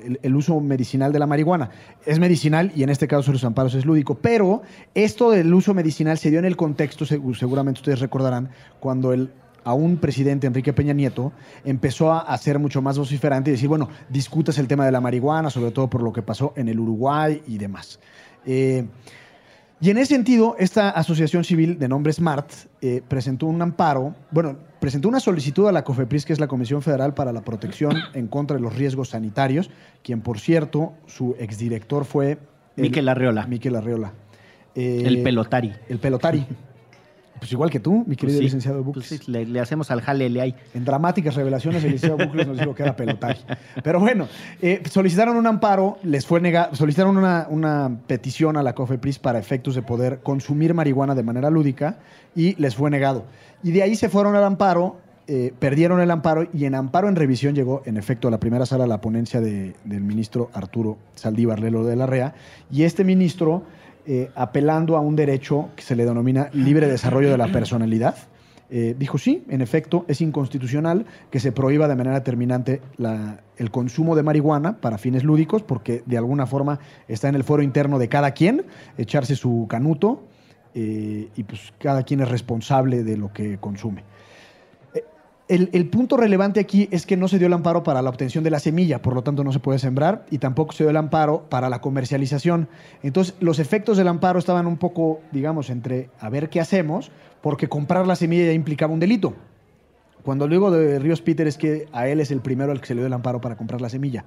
[0.03, 1.69] el, el uso medicinal de la marihuana.
[2.05, 4.61] Es medicinal y en este caso los amparos es lúdico, pero
[4.93, 9.31] esto del uso medicinal se dio en el contexto, segu- seguramente ustedes recordarán, cuando el
[9.63, 11.31] aún presidente Enrique Peña Nieto
[11.65, 15.01] empezó a, a ser mucho más vociferante y decir, bueno, discutas el tema de la
[15.01, 17.99] marihuana, sobre todo por lo que pasó en el Uruguay y demás.
[18.45, 18.85] Eh,
[19.81, 22.49] y en ese sentido, esta asociación civil de nombre SMART
[22.81, 26.81] eh, presentó un amparo, bueno, presentó una solicitud a la COFEPRIS, que es la Comisión
[26.81, 29.69] Federal para la Protección en contra de los Riesgos Sanitarios,
[30.01, 32.37] quien, por cierto, su exdirector fue...
[32.77, 33.45] el- Miquel Arriola.
[33.45, 34.13] Miquel Arriola.
[34.73, 35.73] Eh, El pelotari.
[35.89, 36.45] El pelotari.
[37.43, 39.07] Pues igual que tú, mi querido Pues sí, licenciado pues Bucles.
[39.25, 40.55] sí, le, le hacemos al jale le hay.
[40.73, 43.39] En dramáticas revelaciones, el licenciado Bucles nos dijo que era pelotari.
[43.83, 44.29] Pero bueno,
[44.61, 49.39] eh, solicitaron un amparo, les fue negado, solicitaron una, una petición a la COFEPRIS para
[49.39, 51.97] efectos de poder consumir marihuana de manera lúdica
[52.33, 53.25] y les fue negado.
[53.61, 54.95] Y de ahí se fueron al amparo,
[55.27, 58.65] eh, perdieron el amparo y en amparo en revisión llegó, en efecto, a la primera
[58.65, 62.35] sala la ponencia de- del ministro Arturo Saldívar Lelo de la REA.
[62.71, 63.63] Y este ministro,
[64.05, 68.15] eh, apelando a un derecho que se le denomina libre desarrollo de la personalidad,
[68.69, 73.69] eh, dijo sí, en efecto, es inconstitucional que se prohíba de manera terminante la- el
[73.69, 77.99] consumo de marihuana para fines lúdicos, porque de alguna forma está en el foro interno
[77.99, 78.65] de cada quien
[78.97, 80.23] echarse su canuto
[80.75, 84.03] eh, y pues cada quien es responsable de lo que consume.
[85.53, 88.43] El, el punto relevante aquí es que no se dio el amparo para la obtención
[88.43, 90.97] de la semilla, por lo tanto no se puede sembrar, y tampoco se dio el
[90.97, 92.67] amparo para la comercialización.
[93.03, 97.11] Entonces, los efectos del amparo estaban un poco, digamos, entre a ver qué hacemos,
[97.41, 99.35] porque comprar la semilla ya implicaba un delito.
[100.23, 102.95] Cuando luego de Ríos Peter es que a él es el primero al que se
[102.95, 104.25] le dio el amparo para comprar la semilla.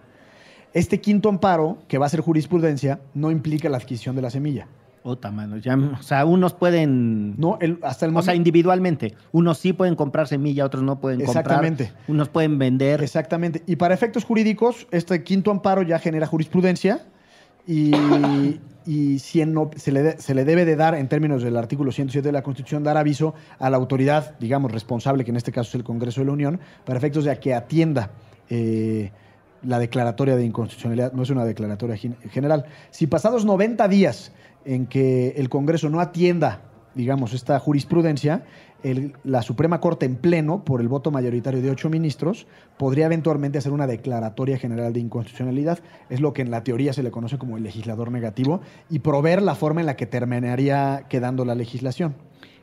[0.75, 4.69] Este quinto amparo, que va a ser jurisprudencia, no implica la adquisición de la semilla.
[5.09, 7.37] Ota, mano, ya, o sea, unos pueden.
[7.39, 8.25] No, el- hasta el o momento.
[8.25, 9.15] sea, individualmente.
[9.31, 11.85] Unos sí pueden comprar semilla, otros no pueden Exactamente.
[11.87, 12.05] comprar.
[12.11, 13.03] Unos pueden vender.
[13.05, 13.63] Exactamente.
[13.67, 17.03] Y para efectos jurídicos, este quinto amparo ya genera jurisprudencia
[17.69, 17.93] y,
[18.85, 21.57] y si en no- se, le de- se le debe de dar, en términos del
[21.57, 25.53] artículo 107 de la Constitución, dar aviso a la autoridad, digamos, responsable, que en este
[25.53, 28.11] caso es el Congreso de la Unión, para efectos de a que atienda
[28.51, 29.13] eh,
[29.63, 31.13] la declaratoria de inconstitucionalidad.
[31.13, 32.67] No es una declaratoria gen- general.
[32.91, 34.33] Si pasados 90 días
[34.67, 36.63] en que el Congreso no atienda,
[36.95, 38.45] digamos, esta jurisprudencia,
[39.25, 43.73] la Suprema Corte en pleno, por el voto mayoritario de ocho ministros, podría eventualmente hacer
[43.73, 45.79] una declaratoria general de inconstitucionalidad.
[46.09, 49.43] Es lo que en la teoría se le conoce como el legislador negativo y proveer
[49.43, 52.15] la forma en la que terminaría quedando la legislación.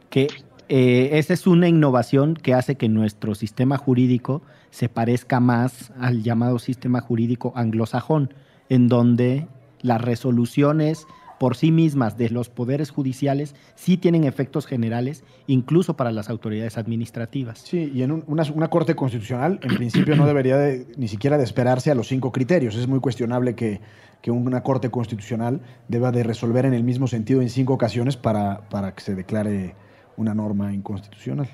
[0.09, 0.27] que
[0.69, 6.23] eh, esa es una innovación que hace que nuestro sistema jurídico se parezca más al
[6.23, 8.33] llamado sistema jurídico anglosajón,
[8.69, 9.47] en donde
[9.81, 11.05] las resoluciones
[11.43, 16.77] por sí mismas de los poderes judiciales sí tienen efectos generales, incluso para las autoridades
[16.77, 17.59] administrativas.
[17.59, 21.37] Sí, y en un- una, una corte constitucional, en principio, no debería de- ni siquiera
[21.37, 22.77] de esperarse a los cinco criterios.
[22.77, 23.81] Es muy cuestionable que,
[24.21, 28.69] que una corte constitucional deba de resolver en el mismo sentido en cinco ocasiones para,
[28.69, 29.75] para que se declare
[30.15, 31.49] una norma inconstitucional.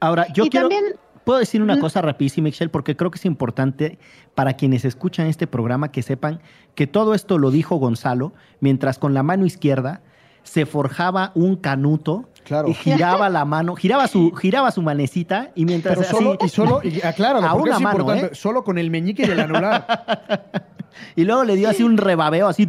[0.00, 0.70] Ahora, yo y quiero...
[0.70, 1.80] también Puedo decir una Mm.
[1.80, 3.98] cosa rapidísima, Michelle, porque creo que es importante
[4.34, 6.40] para quienes escuchan este programa que sepan
[6.74, 10.00] que todo esto lo dijo Gonzalo, mientras con la mano izquierda
[10.42, 12.68] se forjaba un canuto Claro.
[12.68, 16.48] y giraba la mano, giraba su, giraba su manecita y mientras Pero solo, así- y
[16.50, 18.34] solo, y acláralo, A una es mano, importante, ¿eh?
[18.34, 19.86] solo con el meñique y el anular.
[21.16, 22.68] y luego le dio así un rebabeo así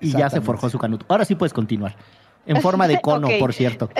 [0.00, 1.04] y ya se forjó su canuto.
[1.08, 1.96] Ahora sí puedes continuar.
[2.46, 3.90] En forma de cono, por cierto.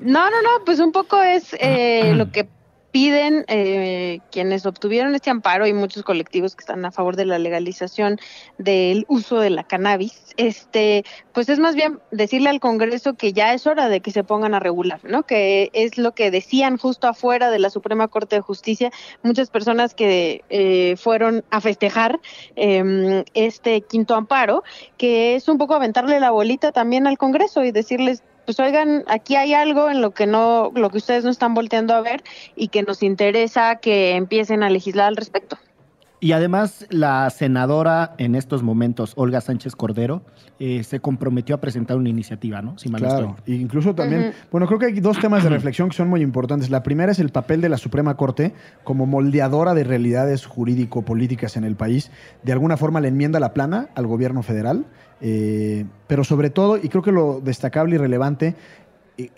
[0.00, 2.48] No, no, no, pues un poco es eh, lo que
[2.90, 7.38] piden eh, quienes obtuvieron este amparo y muchos colectivos que están a favor de la
[7.38, 8.18] legalización
[8.58, 13.52] del uso de la cannabis, este, pues es más bien decirle al Congreso que ya
[13.52, 15.24] es hora de que se pongan a regular, ¿no?
[15.24, 18.90] Que es lo que decían justo afuera de la Suprema Corte de Justicia
[19.22, 22.20] muchas personas que eh, fueron a festejar
[22.56, 24.64] eh, este quinto amparo,
[24.96, 29.36] que es un poco aventarle la bolita también al Congreso y decirles pues oigan, aquí
[29.36, 32.24] hay algo en lo que no, lo que ustedes no están volteando a ver
[32.56, 35.56] y que nos interesa que empiecen a legislar al respecto.
[36.22, 40.22] Y además, la senadora en estos momentos, Olga Sánchez Cordero,
[40.58, 42.76] eh, se comprometió a presentar una iniciativa, ¿no?
[42.76, 43.54] Si mal Claro, estoy.
[43.54, 46.68] e incluso también, bueno, creo que hay dos temas de reflexión que son muy importantes.
[46.68, 48.52] La primera es el papel de la Suprema Corte
[48.84, 52.10] como moldeadora de realidades jurídico-políticas en el país.
[52.42, 54.84] De alguna forma le enmienda la plana al gobierno federal,
[55.22, 58.56] eh, pero sobre todo, y creo que lo destacable y relevante,
[59.16, 59.30] eh,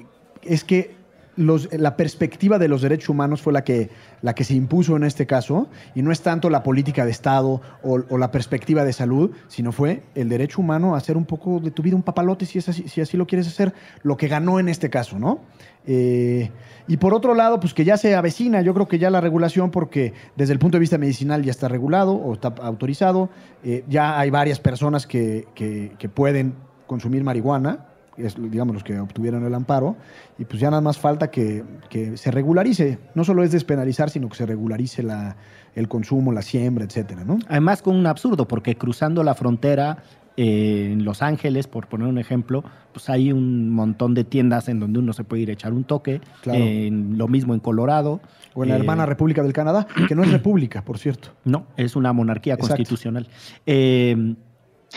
[0.43, 0.97] es que
[1.37, 3.89] los- la perspectiva de los derechos humanos fue la que,
[4.21, 7.61] la que se impuso en este caso, y no es tanto la política de Estado
[7.83, 11.71] o, la perspectiva de salud, sino fue el derecho humano a hacer un poco de
[11.71, 14.69] tu vida un papalote, si, así, si así lo quieres hacer, lo que ganó en
[14.69, 15.41] este caso, ¿no?
[15.87, 16.51] Eh,
[16.87, 19.71] y por otro lado, pues que ya se avecina, yo creo que ya la regulación,
[19.71, 23.31] porque desde el punto de vista medicinal ya está regulado o está autorizado,
[23.65, 26.55] eh, ya hay varias personas que- que pueden
[26.87, 29.97] consumir marihuana, es, digamos los que obtuvieron el amparo,
[30.39, 34.29] y pues ya nada más falta que, que se regularice, no solo es despenalizar, sino
[34.29, 35.37] que se regularice la,
[35.75, 37.39] el consumo, la siembra, etcétera, ¿no?
[37.49, 40.03] Además, con un absurdo, porque cruzando la frontera
[40.37, 44.81] eh, en Los Ángeles, por poner un ejemplo, pues hay un montón de tiendas en
[44.81, 46.21] donde uno se puede ir a echar un toque.
[46.43, 46.59] Claro.
[46.63, 48.21] Lo mismo en Colorado.
[48.55, 51.31] O en la Eh, hermana República del Canadá, que no es república, por cierto.
[51.45, 52.77] No, es una monarquía Exacto.
[52.77, 53.29] constitucional.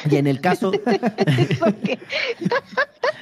[0.10, 0.72] Y en el caso.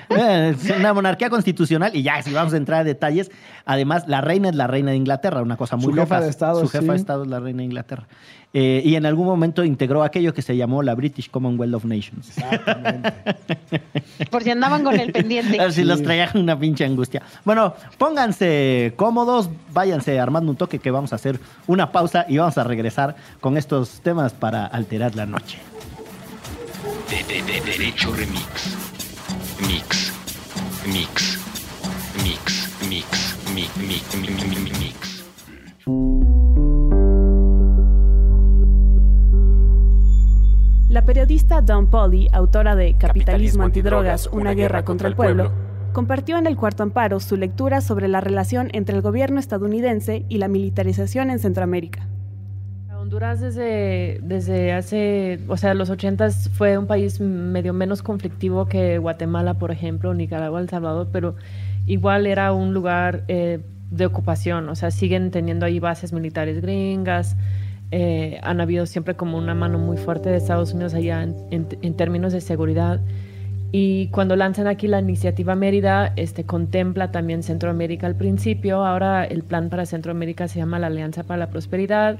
[0.09, 3.31] Eh, es una monarquía constitucional y ya, si vamos a entrar a detalles,
[3.65, 6.21] además la reina es la reina de Inglaterra, una cosa muy Su jefa loca.
[6.25, 6.89] de Estado, Su jefa sí.
[6.89, 8.03] de Estado es la reina de Inglaterra.
[8.53, 12.37] Eh, y en algún momento integró aquello que se llamó la British Commonwealth of Nations.
[12.37, 13.13] Exactamente.
[14.29, 15.57] Por si andaban con el pendiente.
[15.59, 15.87] A ver si Sí.
[15.87, 17.23] los traía una pinche angustia.
[17.43, 22.57] Bueno, pónganse cómodos, váyanse armando un toque que vamos a hacer una pausa y vamos
[22.59, 25.57] a regresar con estos temas para alterar la noche.
[27.13, 28.75] De, de, de Derecho Remix.
[29.67, 30.11] Mix.
[30.87, 31.37] Mix.
[32.23, 32.79] Mix.
[32.89, 33.37] Mix.
[33.53, 35.23] Mi, mi, mi, mi, mi, mi, mix.
[40.89, 45.51] La periodista Dawn Polly, autora de Capitalismo, antidrogas, una guerra contra el pueblo,
[45.91, 50.39] compartió en el cuarto amparo su lectura sobre la relación entre el gobierno estadounidense y
[50.39, 52.07] la militarización en Centroamérica.
[53.13, 58.97] Honduras desde, desde hace, o sea, los 80 fue un país medio menos conflictivo que
[58.97, 61.35] Guatemala, por ejemplo, Nicaragua, El Salvador, pero
[61.85, 63.59] igual era un lugar eh,
[63.91, 67.37] de ocupación, o sea, siguen teniendo ahí bases militares gringas,
[67.91, 71.67] eh, han habido siempre como una mano muy fuerte de Estados Unidos allá en, en-
[71.83, 72.99] en términos de seguridad.
[73.71, 78.83] Y cuando lanzan aquí la iniciativa Mérida, este, contempla también Centroamérica al principio.
[78.85, 82.19] Ahora el plan para Centroamérica se llama la Alianza para la Prosperidad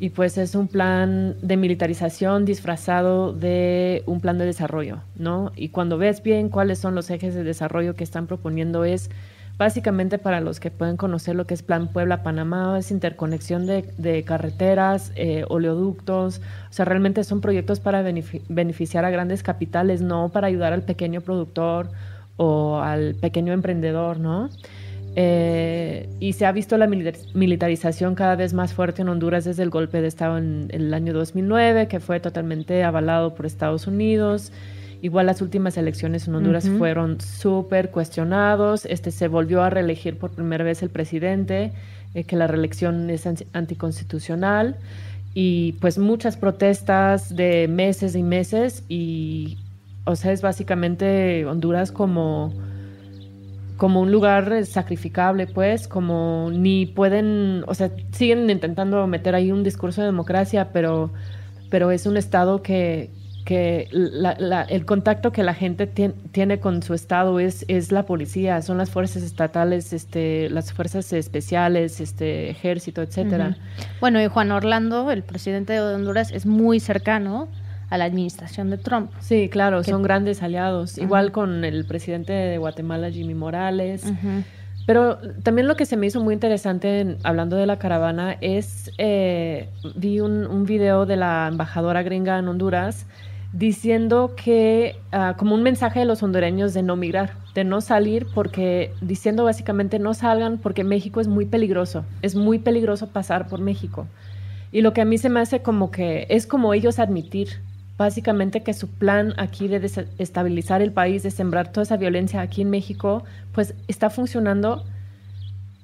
[0.00, 5.52] y pues es un plan de militarización disfrazado de un plan de desarrollo, ¿no?
[5.56, 9.10] Y cuando ves bien cuáles son los ejes de desarrollo que están proponiendo es
[9.58, 15.12] básicamente para los que pueden conocer lo que es Plan Puebla-Panamá, es interconexión de, carreteras,
[15.16, 20.46] eh, oleoductos, o sea, realmente son proyectos para benefi- beneficiar a grandes capitales, no para
[20.46, 21.90] ayudar al pequeño productor
[22.38, 24.48] o al pequeño emprendedor, ¿no?
[25.16, 29.62] Eh, y se ha visto la militar- militarización cada vez más fuerte en Honduras desde
[29.62, 33.86] el golpe de Estado en, en el año 2009, que fue totalmente avalado por Estados
[33.86, 34.52] Unidos.
[35.02, 38.84] Igual las últimas elecciones en Honduras fueron súper cuestionados.
[38.86, 41.72] Este, se volvió a reelegir por primera vez el presidente,
[42.14, 44.76] eh, que la reelección es anti- anticonstitucional.
[45.32, 49.58] y pues muchas protestas de meses y meses y
[50.04, 52.52] o sea es básicamente Honduras como
[53.80, 59.64] como un lugar sacrificable pues como ni pueden o sea siguen intentando meter ahí un
[59.64, 61.10] discurso de democracia pero
[61.70, 63.08] pero es un estado que
[63.46, 67.90] que la- la- el contacto que la gente tien- tiene con su estado es, es
[67.90, 73.56] la policía, son las fuerzas estatales, este, las fuerzas especiales, este, ejército, etcétera.
[73.98, 77.48] Bueno, y Juan Orlando, el presidente de Honduras, es muy cercano
[77.90, 79.10] a la administración de Trump.
[79.20, 80.96] Sí, claro, Que- son grandes aliados.
[80.96, 84.04] Igual con el presidente de Guatemala, Jimmy Morales.
[84.04, 84.44] Ujú.
[84.86, 88.90] Pero también lo que se me hizo muy interesante en- hablando de la caravana es,
[88.98, 93.06] eh, vi un, un video de la embajadora gringa en Honduras
[93.52, 98.26] diciendo que, ah, como un mensaje de los hondureños de no migrar, de no salir,
[98.34, 103.60] porque diciendo básicamente no salgan porque México es muy peligroso, es muy peligroso pasar por
[103.60, 104.06] México.
[104.72, 107.48] Y lo que a mí se me hace como que es como ellos admitir
[108.00, 112.62] básicamente que su plan aquí de desestabilizar el país, de sembrar toda esa violencia aquí
[112.62, 114.86] en México, pues está funcionando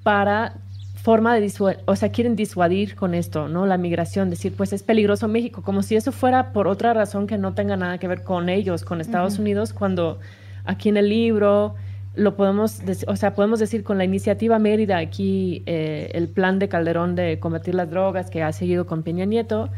[0.01, 0.55] para
[0.95, 3.67] forma de disuadir, o sea, quieren disuadir con esto, ¿no?
[3.67, 7.37] La migración, decir, pues es peligroso México, como si eso fuera por otra razón que
[7.37, 9.37] no tenga nada que ver con ellos, con Estados.
[9.37, 10.17] Unidos, cuando
[10.65, 11.75] aquí en el libro
[12.15, 16.67] lo podemos, o sea, podemos decir con la iniciativa Mérida, aquí eh, el plan de
[16.67, 19.69] Calderón de combatir las drogas que ha seguido con Peña Nieto,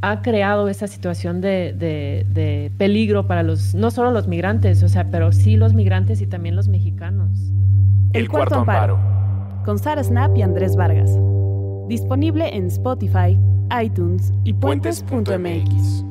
[0.00, 4.88] ha creado esa situación de, de- de peligro para los, no solo los migrantes, o
[4.88, 7.30] sea, pero sí los migrantes y también los mexicanos.
[8.12, 8.98] El cuarto amparo.
[9.64, 11.10] Con Sara Snap y Andrés Vargas.
[11.88, 13.38] Disponible en Spotify,
[13.82, 16.04] iTunes y puentes.mx.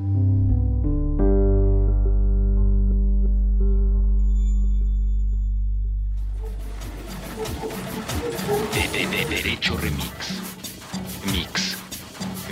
[8.73, 10.41] De, de- de- derecho remix.
[11.31, 11.77] Mix.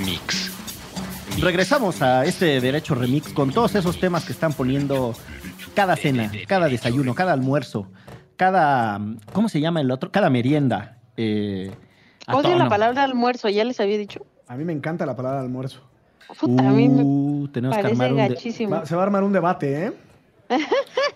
[0.03, 0.44] Mix.
[1.41, 5.13] Regresamos a este Derecho Remix con todos esos temas que están poniendo
[5.75, 7.87] cada cena, cada desayuno, cada almuerzo,
[8.37, 8.99] cada...
[9.33, 10.11] ¿Cómo se llama el otro?
[10.11, 10.97] Cada merienda.
[11.17, 11.71] eh,
[12.27, 14.25] Odio la palabra almuerzo, ya les había dicho.
[14.47, 15.81] A mí me encanta la palabra almuerzo.
[16.39, 18.17] Puta, a mí me Uh, tenemos que armar un...
[18.17, 18.71] de- gachísimo.
[18.71, 19.93] Va- se va a armar un debate, ¿eh?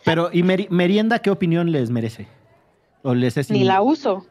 [0.05, 2.27] Pero, ¿y meri- merienda qué opinión les merece?
[3.01, 4.25] ¿O les es, Ni la uso.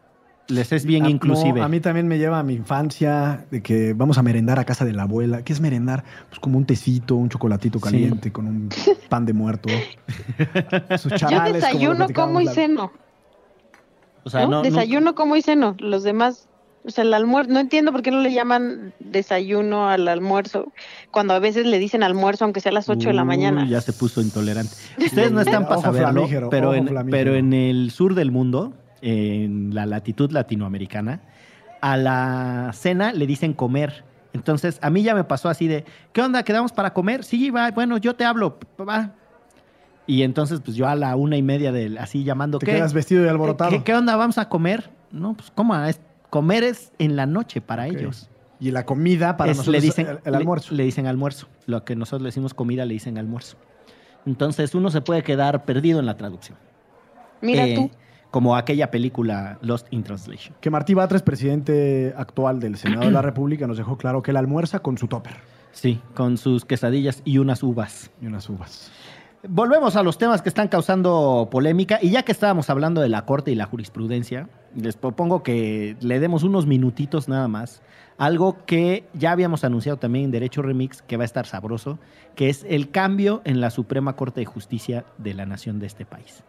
[0.48, 1.60] Les es bien Ah, inclusive?
[1.60, 4.64] no, a mí también me lleva a mi infancia de que vamos a merendar a
[4.64, 5.42] casa de la abuela.
[5.42, 6.04] ¿Qué es merendar?
[6.30, 7.84] Pues como un tecito, un chocolatito Sí.
[7.84, 8.68] caliente con un
[9.08, 9.68] pan de muerto.
[10.98, 12.92] Sus Yo charales, lo desayuno, como y la- ceno.
[14.24, 14.48] o sea, ¿no?
[14.48, 15.76] no- no- desayuno, como y ceno.
[15.80, 16.48] Los demás,
[16.84, 20.72] o sea, el almuerzo, no entiendo por qué no le llaman desayuno al almuerzo,
[21.10, 23.66] cuando a veces le dicen almuerzo, aunque sea a las 8 de la mañana.
[23.68, 24.72] Ya se puso intolerante.
[24.98, 29.86] Ustedes no están para saberlo, pero, en, pero en el sur del mundo, en la
[29.86, 31.20] latitud latinoamericana,
[31.80, 34.04] a la cena le dicen comer.
[34.32, 36.42] Entonces, a mí ya me pasó así de, ¿qué onda?
[36.42, 37.24] ¿Quedamos para comer?
[37.24, 39.12] Sí, va, bueno, yo te hablo, va.
[40.06, 42.72] Y entonces, pues yo a la una y media del, así llamando, Te ¿qué?
[42.76, 43.70] quedas vestido y alborotado.
[43.70, 44.16] ¿Qué, qué onda?
[44.16, 44.90] ¿Vamos a comer?
[45.10, 45.74] No, pues, ¿cómo?
[45.84, 48.28] Es- comer es en la noche para ellos.
[48.60, 50.74] Y la comida para Es- nosotros le dicen, el, el le- almuerzo.
[50.74, 51.46] Le, dicen almuerzo.
[51.66, 53.56] Lo que nosotros le decimos comida le dicen almuerzo.
[54.26, 56.58] Entonces uno se puede quedar perdido en la traducción.
[57.40, 57.90] Mira Eh, tú.
[58.30, 60.54] Como aquella película Lost in Translation.
[60.60, 64.36] Que Martí Batres, presidente actual del Senado de la República, nos dejó claro que él
[64.36, 65.36] almuerza con su topper
[65.72, 68.10] Sí, con sus quesadillas y unas uvas.
[68.20, 68.90] y unas uvas.
[69.48, 73.24] Volvemos a los temas que están causando polémica y ya que estábamos hablando de la
[73.24, 77.80] Corte y la jurisprudencia, les propongo que le demos unos minutitos nada más.
[78.18, 82.00] Algo que ya habíamos anunciado también en Derecho Remix, que va a estar sabroso,
[82.34, 86.04] que es el cambio en la Suprema Corte de Justicia de la Nación de este
[86.04, 86.42] país.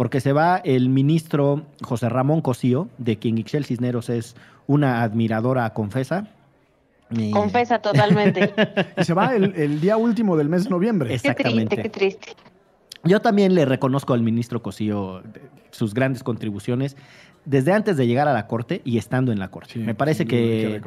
[0.00, 4.34] Porque se va el ministro José Ramón Cosío, de quien Ixchel Cisneros es
[4.66, 6.26] una admiradora confesa.
[7.34, 8.50] Confesa totalmente.
[8.96, 11.12] Y se va el, el día último del mes de noviembre.
[11.12, 11.82] Es- qué triste, Exactamente.
[11.82, 12.28] qué triste.
[13.04, 15.22] Yo también le reconozco al ministro Cosío
[15.70, 16.96] sus grandes contribuciones
[17.44, 19.72] desde antes de llegar a la corte y estando en la corte.
[19.74, 20.80] Sí, me parece que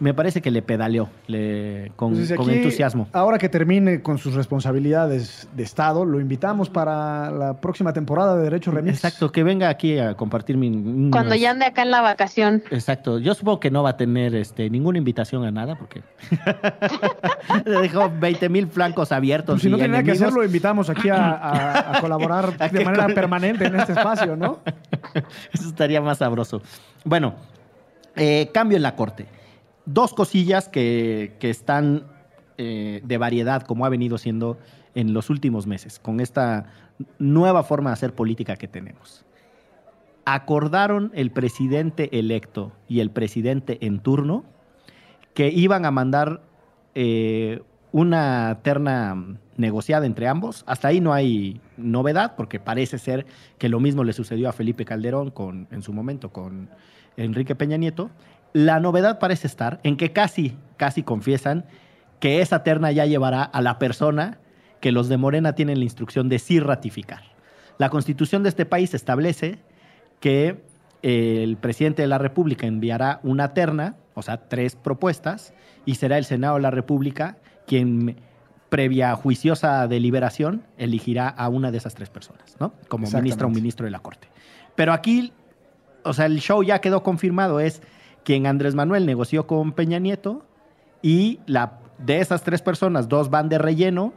[0.00, 3.08] me parece que le pedaleó le- con, Entonces, con aquí, entusiasmo.
[3.12, 8.42] Ahora que termine con sus responsabilidades de Estado, lo invitamos para la próxima temporada de
[8.42, 8.96] Derecho Remix.
[8.96, 10.68] Exacto, que venga aquí a compartir mi.
[10.68, 12.62] unos- Cuando ya ande acá en la vacación.
[12.70, 16.02] Exacto, yo supongo que no va a tener este, ninguna invitación a nada porque
[17.64, 19.54] le dejó 20 mil flancos abiertos.
[19.54, 22.68] Pues si no tiene nada que hacer, lo invitamos aquí a, a- a colaborar ¿A
[22.68, 24.60] de manera permanente en este espacio, ¿no?
[25.52, 26.62] Eso estaría más sabroso.
[27.04, 27.34] Bueno,
[28.16, 29.26] eh, cambio en la corte.
[29.86, 32.04] Dos cosillas que, que están
[32.62, 34.58] eh, de variedad, como ha venido siendo
[34.94, 36.66] en los últimos meses, con esta
[37.18, 39.24] nueva forma de hacer política que tenemos.
[40.26, 44.44] Acordaron el presidente electo y el presidente en turno
[45.32, 46.42] que iban a mandar
[46.94, 47.62] eh,
[47.92, 50.64] una terna negociada entre ambos.
[50.66, 53.26] Hasta ahí no hay novedad, porque parece ser
[53.58, 56.70] que lo mismo le sucedió a Felipe Calderón con, en su momento con
[57.16, 58.10] Enrique Peña Nieto.
[58.52, 61.66] La novedad parece estar en que casi, casi confiesan
[62.18, 64.38] que esa terna ya llevará a la persona
[64.80, 67.22] que los de Morena tienen la instrucción de sí ratificar.
[67.78, 69.58] La constitución de este país establece
[70.20, 70.62] que
[71.02, 75.54] el presidente de la República enviará una terna, o sea, tres propuestas,
[75.86, 78.16] y será el Senado de la República quien,
[78.70, 82.72] previa juiciosa deliberación, elegirá a una de esas tres personas, ¿no?
[82.88, 84.28] Como ministro o ministro de la Corte.
[84.76, 85.32] Pero aquí,
[86.04, 87.82] o sea, el show ya quedó confirmado, es
[88.24, 90.46] quien Andrés Manuel negoció con Peña Nieto
[91.02, 94.14] y la, de esas tres personas, dos van de relleno,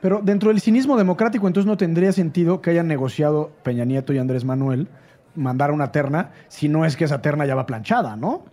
[0.00, 4.18] Pero dentro del cinismo democrático, entonces no tendría sentido que hayan negociado Peña Nieto y
[4.18, 4.88] Andrés Manuel
[5.36, 8.44] mandar una terna si no es que esa terna ya va planchada, ¿no?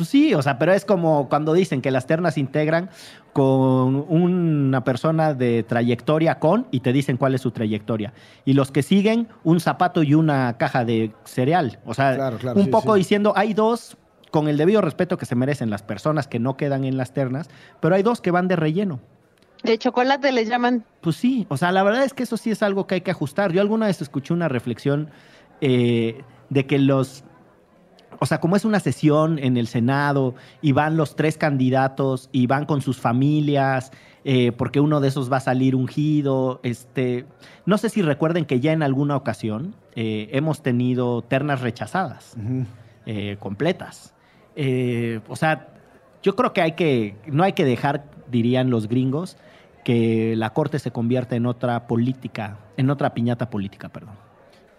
[0.00, 2.88] Pues sí, o sea, pero es como cuando dicen que las ternas se integran
[3.34, 8.14] con una persona de trayectoria con y te dicen cuál es su trayectoria.
[8.46, 11.80] Y los que siguen, un zapato y una caja de cereal.
[11.84, 13.00] O sea, Claro, claro, un sí, poco sí.
[13.00, 13.98] diciendo, hay dos,
[14.30, 17.50] con el debido respeto que se merecen las personas que no quedan en las ternas,
[17.80, 19.00] pero hay dos que van de relleno.
[19.62, 20.86] De chocolate les llaman.
[21.02, 23.10] Pues sí, o sea, la verdad es que eso sí es algo que hay que
[23.10, 23.52] ajustar.
[23.52, 25.10] Yo alguna vez escuché una reflexión
[25.60, 27.22] eh, de que los,
[28.20, 32.46] o sea, como es una sesión en el Senado y van los tres candidatos y
[32.46, 33.92] van con sus familias,
[34.24, 37.24] eh, porque uno de esos va a salir ungido, este,
[37.64, 42.66] no sé si recuerden que ya en alguna ocasión eh, hemos tenido ternas rechazadas Ujú.
[43.06, 44.14] eh, completas.
[44.54, 45.68] Eh, o sea,
[46.22, 49.38] yo creo que hay que, no hay que dejar, dirían los gringos,
[49.82, 54.14] que la corte se convierta en otra política, en otra piñata política, perdón.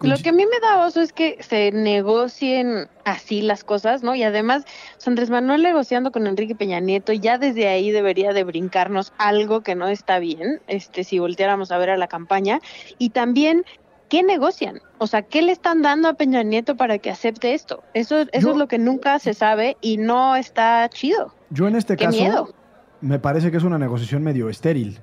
[0.02, 4.14] Lo que a mí me da oso es que se negocien así las cosas, ¿no?
[4.14, 4.64] Y además,
[5.06, 9.74] Andrés Manuel negociando con Enrique Peña Nieto, ya desde ahí debería de brincarnos algo que
[9.74, 12.60] no está bien, este, si volteáramos a ver a la campaña.
[12.98, 13.64] Y también,
[14.08, 14.80] ¿qué negocian?
[14.98, 17.82] O sea, ¿qué le están dando a Peña Nieto para que acepte esto?
[17.94, 21.34] Eso, eso Yo- es lo que nunca se sabe y no está chido.
[21.50, 22.54] Yo en este Qué caso miedo.
[23.00, 24.98] me parece que es una negociación medio estéril.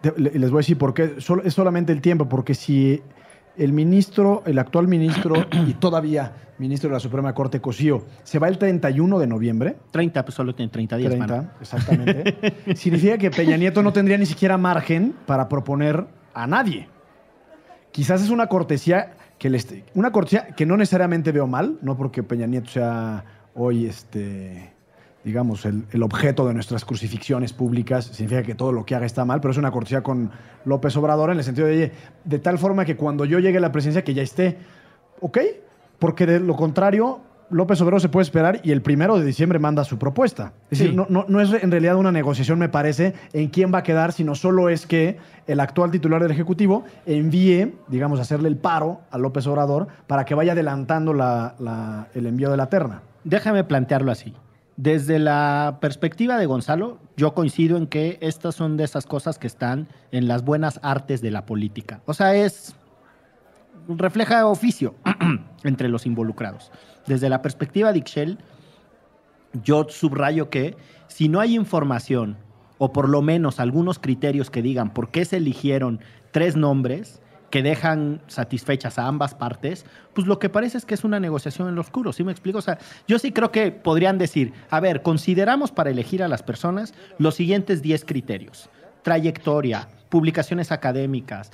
[0.00, 1.14] Te- les voy a decir por qué.
[1.44, 3.02] Es solamente el tiempo, porque si
[3.56, 5.34] el ministro, el actual ministro
[5.66, 10.24] y todavía ministro de la Suprema Corte, Cosío, se va el 31 de noviembre, 30,
[10.24, 11.50] pues solo tienen 30 días, 30, mano.
[11.60, 16.88] exactamente, significa que Peña Nieto no tendría ni siquiera margen para proponer a nadie.
[17.90, 22.22] Quizás es una cortesía que les, una cortesía que no necesariamente veo mal, no porque
[22.22, 23.24] Peña Nieto sea
[23.54, 24.71] hoy este
[25.24, 29.24] digamos el, el objeto de nuestras crucifixiones públicas, significa que todo lo que haga está
[29.24, 30.30] mal, pero es una cortesía con
[30.64, 31.92] López Obrador en el sentido de oye,
[32.24, 34.58] de tal forma que cuando yo llegue a la presidencia que ya esté,
[35.20, 35.38] ¿ok?
[35.98, 37.20] Porque de lo contrario,
[37.50, 40.54] López Obrador se puede esperar y el primero de diciembre manda su propuesta.
[40.70, 40.84] Es Sí.
[40.84, 43.82] decir, no, no- no es en realidad una negociación, me parece, en quién va a
[43.82, 49.02] quedar, sino solo es que el actual titular del Ejecutivo envíe, digamos, hacerle el paro
[49.10, 53.02] a López Obrador para que vaya adelantando la- la- el envío de la terna.
[53.22, 54.34] Déjame plantearlo así.
[54.76, 59.46] Desde la perspectiva de Gonzalo, yo coincido en que estas son de esas cosas que
[59.46, 62.00] están en las buenas artes de la política.
[62.06, 62.74] O sea, es
[63.88, 64.94] refleja oficio
[65.64, 66.70] entre los involucrados.
[67.06, 68.38] Desde la perspectiva de Ixchel,
[69.62, 70.76] yo subrayo que
[71.08, 72.38] si no hay información
[72.78, 76.00] o por lo menos algunos criterios que digan por qué se eligieron
[76.30, 77.20] tres nombres
[77.52, 79.84] que dejan satisfechas a ambas partes,
[80.14, 82.58] pues lo que parece es que es una negociación en lo oscuro, ¿sí me explico?
[82.58, 86.42] O sea, yo sí creo que podrían decir, a ver, consideramos para elegir a las
[86.42, 88.70] personas los siguientes 10 criterios.
[89.02, 91.50] Trayectoria, publicaciones académicas,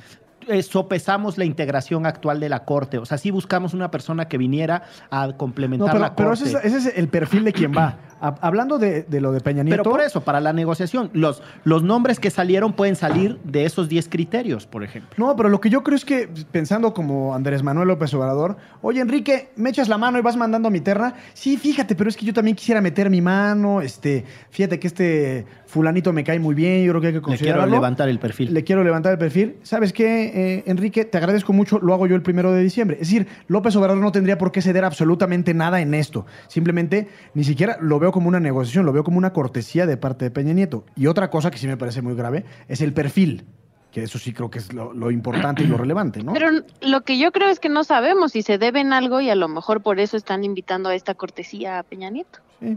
[0.49, 2.99] eh, sopesamos la integración actual de la Corte.
[2.99, 6.45] O sea, sí buscamos una persona que viniera a No, complementar pero, la pero Corte.
[6.45, 7.99] ese, es, ese es el perfil de quien va.
[8.21, 9.81] Ha- hablando de, de lo de Peña Nieto.
[9.81, 13.89] Pero por eso, para la negociación, los, los nombres que salieron pueden salir de esos
[13.89, 15.11] 10 criterios, por ejemplo.
[15.25, 19.01] No, pero lo que yo creo es que, pensando como Andrés Manuel López Obrador, oye,
[19.01, 21.15] Enrique, ¿me echas la mano y vas mandando mi terna?
[21.33, 23.81] Sí, fíjate, pero es que yo también quisiera meter mi mano.
[23.83, 27.23] Este, fíjate que este fulanito me cae muy bien, yo creo que hay que Le
[27.23, 27.75] quiero considerarlo.
[27.75, 28.53] levantar el perfil.
[28.55, 29.57] Le quiero levantar el perfil.
[29.63, 31.05] ¿Sabes qué, eh, Enrique?
[31.05, 32.97] Te agradezco mucho, lo hago yo el primero de diciembre.
[33.01, 36.27] Es decir, López Obrador no tendría por qué ceder absolutamente nada en esto.
[36.49, 40.25] Simplemente, ni siquiera lo veo como una negociación, lo veo como una cortesía de parte
[40.25, 40.85] de Peña Nieto.
[40.97, 43.45] Y otra cosa que sí me parece muy grave es el perfil,
[43.93, 46.33] que eso sí creo que es lo, lo importante y lo relevante, ¿no?
[46.33, 46.49] Pero
[46.81, 49.49] lo que yo creo es que no sabemos si se deben algo y a lo
[49.49, 52.39] mejor por eso están invitando a esta cortesía a Peña Nieto.
[52.61, 52.77] Sí.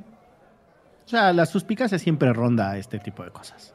[1.11, 3.73] O sea, la suspicacia siempre ronda este tipo de cosas.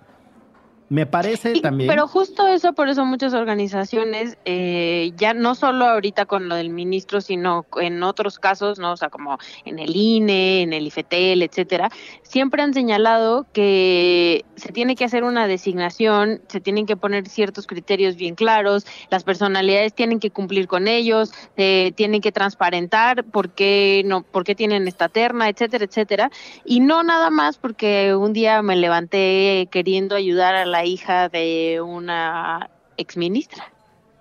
[0.88, 1.88] Me parece Y- también.
[1.88, 6.70] Pero justo eso, por eso muchas organizaciones, eh, ya no solo ahorita con lo del
[6.70, 8.92] ministro, sino en otros casos, ¿no?
[8.92, 11.90] O sea, como en el INE, en el IFETEL, etcétera,
[12.22, 17.66] siempre han señalado que se tiene que hacer una designación, se tienen que poner ciertos
[17.66, 23.50] criterios bien claros, las personalidades tienen que cumplir con ellos, eh, tienen que transparentar por
[23.50, 26.30] qué, no, por qué tienen esta terna, etcétera, etcétera.
[26.64, 31.80] Y no nada más porque un día me levanté queriendo ayudar a la hija de
[31.80, 33.64] una exministra.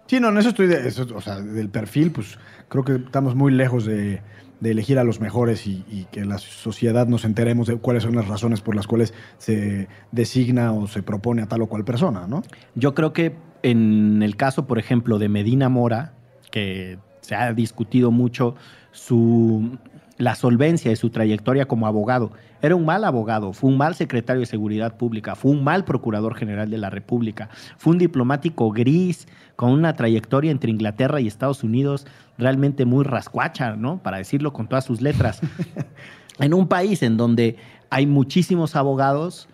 [0.07, 2.37] Sí, no, en eso estoy, de, eso, o sea, del perfil, pues
[2.69, 4.21] creo que estamos muy lejos de,
[4.59, 8.15] de elegir a los mejores y, y que la sociedad nos enteremos de cuáles son
[8.15, 12.27] las razones por las cuales se designa o se propone a tal o cual persona,
[12.27, 12.43] ¿no?
[12.75, 16.13] Yo creo que en el caso, por ejemplo, de Medina Mora,
[16.51, 18.55] que se ha discutido mucho
[18.91, 19.77] su
[20.17, 22.31] la solvencia de su trayectoria como abogado.
[22.61, 26.35] Era un mal abogado, fue un mal secretario de Seguridad Pública, fue un mal procurador
[26.35, 31.63] general de la República, fue un diplomático gris con una trayectoria entre Inglaterra y Estados
[31.63, 32.07] Unidos
[32.37, 33.99] realmente muy rascuacha, ¿no?
[33.99, 35.41] Para decirlo con todas sus letras.
[36.39, 37.57] en un país en donde
[37.89, 39.47] hay muchísimos abogados,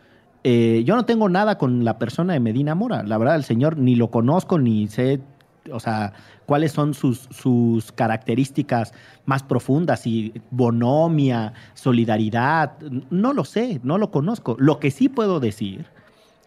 [0.43, 3.03] eh, yo no tengo nada con la persona de Medina Mora.
[3.03, 5.21] La verdad, el señor ni lo conozco, ni sé,
[5.71, 6.13] o sea,
[6.51, 8.93] cuáles son sus, sus características
[9.23, 12.77] más profundas, y bonomia, solidaridad.
[13.09, 14.57] No lo sé, no lo conozco.
[14.59, 15.85] Lo que sí puedo decir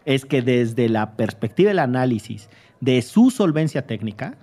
[0.05, 2.51] es que desde la perspectiva del análisis
[2.81, 4.37] de su solvencia técnica,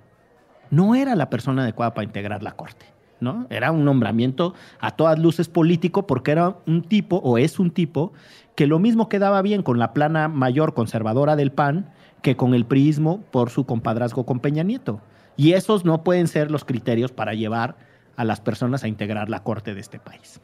[0.69, 2.85] no era la persona adecuada para integrar la corte.
[3.21, 3.47] ¿no?
[3.49, 8.11] Era un nombramiento a todas luces político porque era un tipo, o es un tipo,
[8.55, 11.89] que lo mismo quedaba bien con la plana mayor conservadora del PAN
[12.21, 14.99] que con el priismo por su compadrazgo con Peña Nieto.
[15.35, 17.75] Y esos no pueden ser los criterios para llevar
[18.15, 20.39] a las personas a integrar la corte de este país.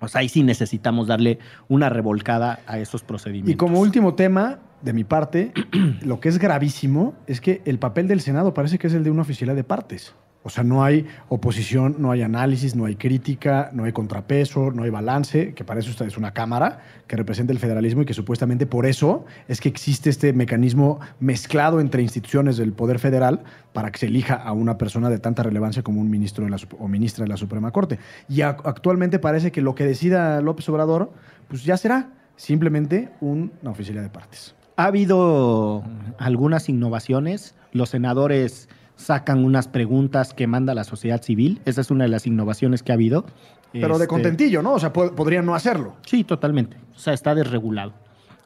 [0.00, 1.38] O sea, ahí sí necesitamos darle
[1.68, 3.54] una revolcada a esos procedimientos.
[3.54, 5.52] Y como último tema, de mi parte,
[6.02, 9.10] lo que es gravísimo es que el papel del Senado parece que es el de
[9.10, 10.14] una oficialidad de partes.
[10.46, 14.84] O sea, no hay oposición, no hay análisis, no hay crítica, no hay contrapeso, no
[14.84, 16.78] hay balance, que para eso es una Cámara
[17.08, 21.80] que representa el federalismo y que supuestamente por eso es que existe este mecanismo mezclado
[21.80, 23.42] entre instituciones del Poder Federal
[23.72, 26.58] para que se elija a una persona de tanta relevancia como un ministro de la,
[26.78, 27.98] o ministra de la Suprema Corte.
[28.28, 31.12] Y ac- actualmente parece que lo que decida López Obrador,
[31.48, 34.54] pues ya será simplemente un- una oficialidad de partes.
[34.76, 35.82] Ha habido
[36.18, 37.54] algunas innovaciones.
[37.72, 41.60] Los senadores sacan unas preguntas que manda la sociedad civil.
[41.64, 43.24] Esa es una de las innovaciones que ha habido.
[43.72, 44.72] Pero de Este, contentillo, ¿no?
[44.74, 45.94] O sea, po- podrían no hacerlo.
[46.06, 46.76] Sí, totalmente.
[46.94, 47.92] O sea, está desregulado.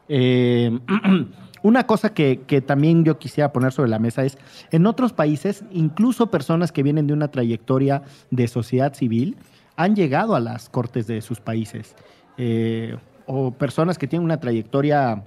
[0.08, 0.76] Eh,
[1.62, 4.38] una cosa que, que también yo quisiera poner sobre la mesa es,
[4.72, 9.36] en otros países, incluso personas que vienen de una trayectoria de sociedad civil
[9.76, 11.94] han llegado a las cortes de sus países.
[12.38, 12.96] Eh,
[13.26, 15.22] o personas que tienen una trayectoria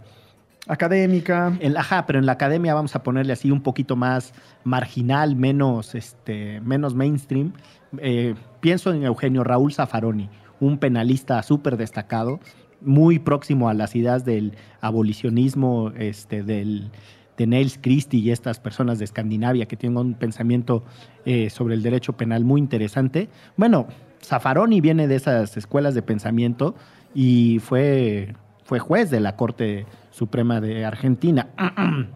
[0.67, 1.57] Académica.
[1.59, 4.33] en ajá, pero en la academia vamos a ponerle así un poquito más
[4.63, 7.53] marginal, menos, este, menos mainstream.
[7.97, 10.29] Eh, pienso en Eugenio Raúl Zaffaroni,
[10.61, 12.39] un penalista súper destacado,
[12.79, 16.91] muy próximo a las ideas del abolicionismo, este, del,
[17.37, 20.83] de Niels Christie y estas personas de Escandinavia que tienen un pensamiento
[21.25, 23.29] eh, sobre el derecho penal muy interesante.
[23.57, 23.87] Bueno,
[24.23, 26.75] Zaffaroni viene de esas escuelas de pensamiento
[27.13, 28.33] y fue,
[28.63, 31.49] fue juez de la Corte Suprema de Argentina.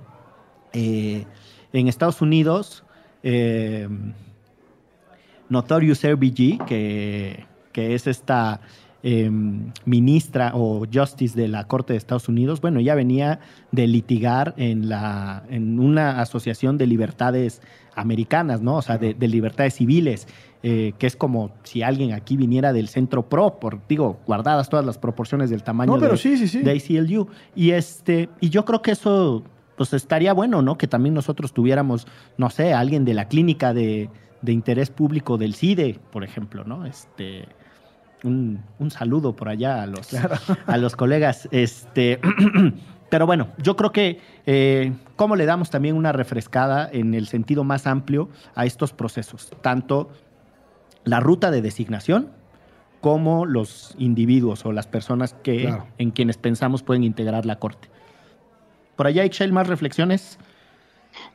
[0.74, 1.26] Eh,
[1.72, 2.84] en Estados Unidos,
[3.24, 3.88] eh,
[5.50, 8.60] Notorious RBG, que, que es esta
[9.02, 9.30] eh,
[9.86, 13.40] ministra o justice de la Corte de Estados Unidos, bueno, ya venía
[13.72, 17.62] de litigar en, la, en una asociación de libertades
[17.96, 18.76] americanas, ¿no?
[18.76, 20.28] O sea, de, de libertades civiles,
[20.64, 24.86] eh, que es como si alguien aquí viniera del centro pro, por, digo, guardadas todas
[24.86, 26.62] las proporciones del tamaño No, pero de, sí, sí, sí.
[26.62, 27.28] de ACLU.
[27.56, 29.44] Y, este, y yo creo que eso
[29.76, 30.78] pues estaría bueno, ¿no?
[30.78, 34.10] Que también nosotros tuviéramos, no sé, alguien de la clínica de,
[34.42, 36.86] de interés público del CIDE, por ejemplo, ¿no?
[36.86, 37.48] Este,
[38.24, 40.10] un, un saludo por allá a los,
[40.66, 41.48] a los colegas.
[41.52, 42.20] Este,
[43.10, 47.64] pero bueno, yo creo que eh, cómo le damos también una refrescada en el sentido
[47.64, 50.10] más amplio a estos procesos, tanto
[51.08, 52.30] la ruta de designación
[53.02, 55.88] como los individuos o las personas que Claro.
[55.98, 57.90] en quienes pensamos pueden integrar la corte.
[58.96, 60.40] Por allá, Excel, más reflexiones.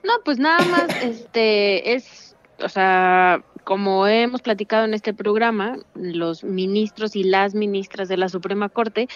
[0.04, 6.44] No, pues nada más, este, es, o sea, como hemos platicado en este programa, los
[6.44, 9.08] ministros y las ministras de la Suprema Corte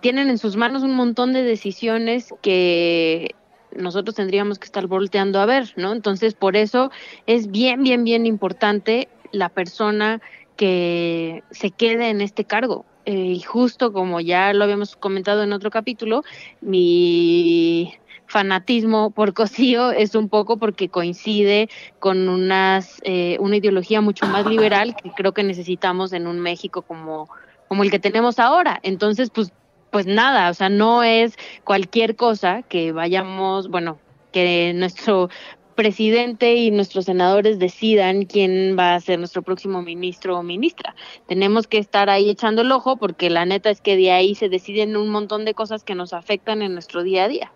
[0.00, 3.34] tienen en sus manos un montón de decisiones que
[3.74, 5.92] nosotros tendríamos que estar volteando a ver, ¿no?
[5.92, 6.90] Entonces, por eso
[7.26, 10.20] es bien, bien, bien importante la persona
[10.56, 15.52] que se quede en este cargo, eh, y justo como ya lo habíamos comentado en
[15.52, 16.24] otro capítulo,
[16.60, 17.94] mi
[18.26, 21.68] fanatismo por Cosío es un poco porque coincide
[22.00, 26.82] con unas eh, una ideología mucho más liberal que creo que necesitamos en un México
[26.82, 27.28] como
[27.68, 28.80] como el que tenemos ahora.
[28.82, 29.52] Entonces, pues
[29.90, 33.98] pues nada, o sea, no es cualquier cosa que vayamos, bueno,
[34.32, 35.30] que nuestro
[35.76, 40.96] presidente y nuestros senadores decidan quién va a ser nuestro próximo ministro o ministra.
[41.28, 44.48] Tenemos que estar ahí echando el ojo porque la neta es que de ahí se
[44.48, 47.52] deciden un montón de cosas que nos afectan en nuestro día a día.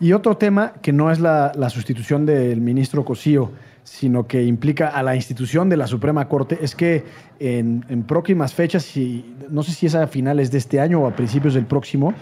[0.00, 5.02] Y otro tema que no es la, sustitución del ministro Cosío, sino que implica a
[5.02, 7.04] la institución de la Suprema Corte, es que
[7.38, 11.06] en, en próximas fechas, y no sé si es a finales de este año o
[11.06, 12.14] a principios del próximo,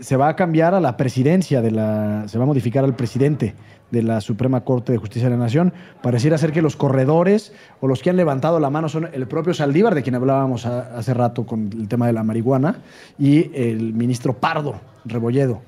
[0.00, 3.54] se va a cambiar a la presidencia de la, se va a modificar al presidente
[3.94, 5.72] de la Suprema Corte de Justicia de la Nación.
[6.02, 9.54] Pareciera ser que los corredores o los que han levantado la mano son el propio
[9.54, 12.78] Saldívar, de quien hablábamos a- hace rato con el tema de la marihuana,
[13.18, 15.62] y el ministro Pardo Rebolledo.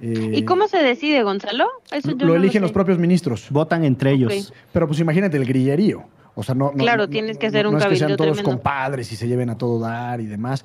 [0.00, 1.66] Eh, ¿Y cómo se decide, Gonzalo?
[1.90, 3.46] Eso yo lo no eligen los propios ministros.
[3.50, 4.52] Votan entre ellos.
[4.72, 6.02] Pero pues imagínate el grillerío.
[6.34, 8.16] O sea, no, no- Claro, no- tienes que no- hacer un no es que sean
[8.16, 8.50] todos tremendo.
[8.50, 10.64] compadres y se lleven a todo dar y demás.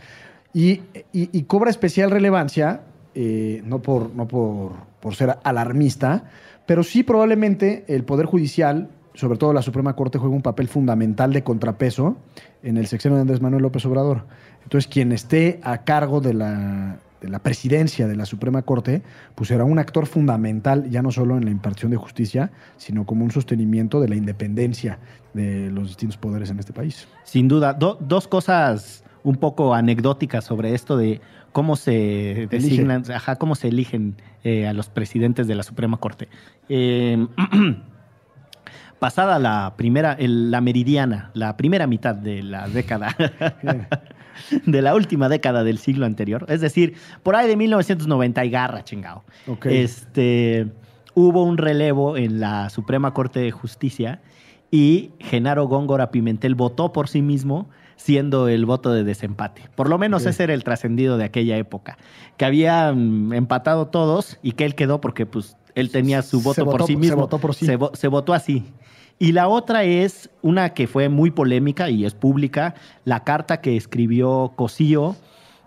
[0.53, 0.69] Y,
[1.13, 2.81] y- y cobra especial relevancia,
[3.13, 6.23] eh, no, por, no por, por ser alarmista,
[6.67, 11.33] pero sí probablemente el Poder Judicial, sobre todo la Suprema Corte, juega un papel fundamental
[11.33, 12.17] de contrapeso
[12.61, 14.25] en el sexenio de Andrés Manuel López Obrador.
[14.61, 19.01] Entonces, quien esté a cargo de la, de la presidencia de la Suprema Corte,
[19.33, 23.23] pues será un actor fundamental, ya no solo en la impartición de justicia, sino como
[23.23, 24.99] un sostenimiento de la independencia
[25.33, 27.07] de los distintos poderes en este país.
[27.23, 27.73] Sin duda.
[27.73, 31.21] Do- dos cosas un poco anecdóticas sobre esto de
[31.57, 36.27] cómo se designan, ajá, cómo se eligen eh, a los presidentes de la Suprema Corte.
[36.69, 37.17] Eh,
[38.99, 43.15] pasada la primera, el- la meridiana, la primera mitad de la década,
[44.67, 46.93] de la última década del siglo anterior, es decir,
[47.23, 49.23] por ahí de 1990 y garra, chingado.
[49.71, 50.67] Este,
[51.15, 54.21] hubo un relevo en la Suprema Corte de Justicia
[54.69, 59.63] y Genaro Góngora Pimentel votó por sí mismo siendo el voto de desempate.
[59.75, 61.97] Por lo menos ese era el trascendido de aquella época,
[62.37, 66.65] que habían empatado todos y que él quedó porque pues él tenía su Se voto
[66.65, 67.17] por votó- sí se mismo.
[67.17, 67.65] votó por sí.
[67.65, 68.63] Se, vo- se votó así.
[69.19, 73.75] Y la otra es una que fue muy polémica y es pública, la carta que
[73.75, 75.15] escribió Cosío,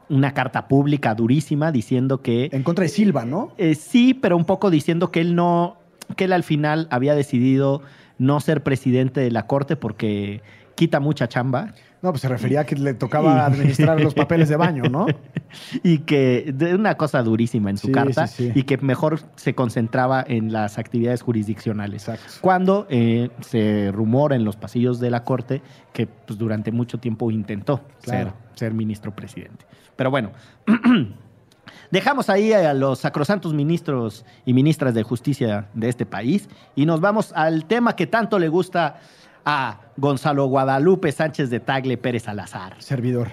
[0.08, 3.52] una carta pública durísima diciendo que En contra de Silva, ¿no?
[3.58, 5.76] eh, sí, pero un poco diciendo que él no,
[6.16, 7.82] que él al final había decidido
[8.18, 10.42] no ser presidente de la corte porque
[10.76, 14.56] quita mucha chamba No, pues se refería a que le tocaba administrar los papeles de
[14.56, 15.06] baño, ¿no?
[15.82, 18.58] y que de una cosa durísima en su Sí, carta sí, sí.
[18.58, 22.08] y que mejor se concentraba en las actividades jurisdiccionales.
[22.08, 22.32] Exacto.
[22.40, 25.60] Cuando eh, se rumora en los pasillos de la corte
[25.92, 28.32] que pues, durante mucho tiempo intentó Claro.
[28.54, 29.66] ser, ser ministro presidente.
[29.96, 30.30] Pero bueno,
[31.90, 37.00] dejamos ahí a los sacrosantos ministros y ministras de justicia de este país y nos
[37.00, 39.00] vamos al tema que tanto le gusta
[39.44, 42.74] a Gonzalo Guadalupe Sánchez de Tagle Pérez Salazar.
[42.78, 43.28] Servidor.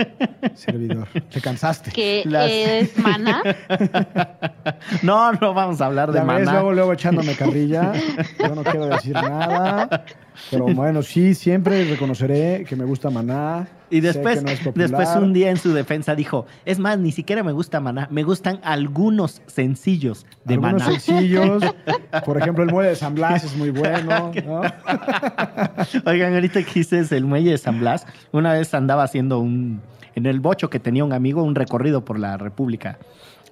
[0.54, 1.08] Servidor.
[1.30, 1.90] Te cansaste.
[1.92, 3.42] Que Las- es mana.
[5.02, 6.52] No, no vamos a hablar de Ya ves, maná.
[6.52, 7.92] luego, luego echándome carrilla.
[8.38, 10.04] Yo no quiero decir nada.
[10.50, 13.66] Pero bueno, sí, siempre reconoceré que me gusta Maná.
[13.88, 17.52] Y después, no después un día en su defensa dijo, es más, ni siquiera me
[17.52, 21.00] gusta Maná, me gustan algunos sencillos de Algunos Maná.
[21.00, 21.62] sencillos.
[22.24, 24.32] Por ejemplo, el muelle de San Blas es muy bueno.
[24.46, 24.62] ¿no?
[26.04, 29.80] Oigan, ahorita que dices el muelle de San Blas, una vez andaba haciendo un,
[30.14, 32.98] en el bocho que tenía un amigo, un recorrido por la República.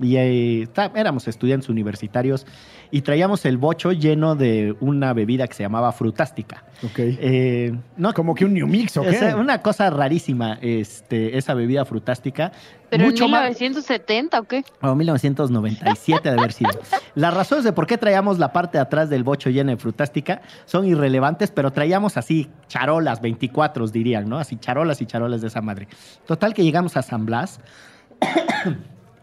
[0.01, 2.47] Y eh, éramos estudiantes universitarios
[2.91, 6.65] y traíamos el bocho lleno de una bebida que se llamaba frutástica.
[6.83, 6.99] Ok.
[6.99, 9.15] Eh, no, Como que un New Mix, ¿o qué?
[9.15, 12.53] sea, una cosa rarísima, este, esa bebida frutástica.
[12.91, 14.63] Pero Mucho en más- 1970, ¿o qué?
[14.83, 16.71] o 1997 de haber sido.
[17.17, 20.43] Las razones de por qué traíamos la parte de atrás del bocho llena de frutástica
[20.67, 24.39] son irrelevantes, pero traíamos así charolas, 24 dirían, ¿no?
[24.39, 25.89] Así charolas y charolas de esa madre.
[26.27, 27.59] Total que llegamos a San Blas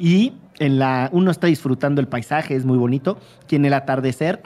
[0.02, 3.18] y en la, uno está disfrutando el paisaje, es muy bonito,
[3.50, 4.42] y en el atardecer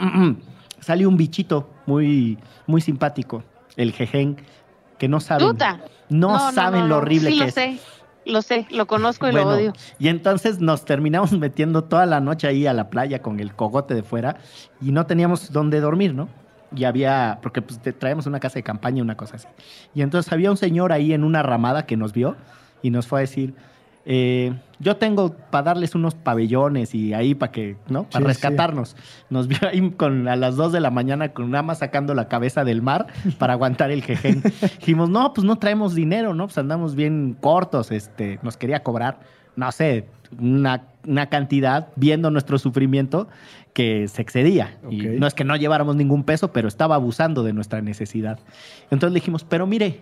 [0.80, 2.38] sale un bichito muy,
[2.68, 3.44] muy simpático,
[3.76, 4.38] el jejen,
[4.98, 5.58] que no saben,
[6.10, 7.54] no, saben no, lo horrible sí, que lo es.
[7.54, 7.78] sé,
[8.26, 9.74] lo sé, lo conozco y Bueno, lo odio.
[10.00, 13.94] Y entonces nos terminamos metiendo toda la noche ahí a la playa con el cogote
[13.94, 14.38] de fuera
[14.82, 16.30] y no teníamos dónde dormir, ¿no?
[16.76, 19.48] Y había, porque pues te- traíamos una casa de campaña, una cosa así.
[19.94, 22.36] Y entonces había un señor ahí en una ramada que nos vio
[22.82, 23.54] y nos fue a decir,
[24.06, 28.04] Eh, yo tengo para darles unos pabellones y ahí para que, ¿no?
[28.04, 28.96] Para Sí, rescatarnos.
[29.30, 32.28] Nos vio ahí con, a las 2 de la mañana con nada más sacando la
[32.28, 34.44] cabeza del mar para aguantar el jején.
[34.80, 36.46] Dijimos, no, pues no traemos dinero, ¿no?
[36.46, 39.20] Pues andamos bien cortos, este, nos quería cobrar,
[39.56, 40.06] no sé,
[40.40, 43.28] una, una cantidad, viendo nuestro sufrimiento,
[43.74, 44.78] que se excedía.
[44.90, 48.40] Y no es que no lleváramos ningún peso, pero estaba abusando de nuestra necesidad.
[48.90, 50.02] Entonces le dijimos, pero mire,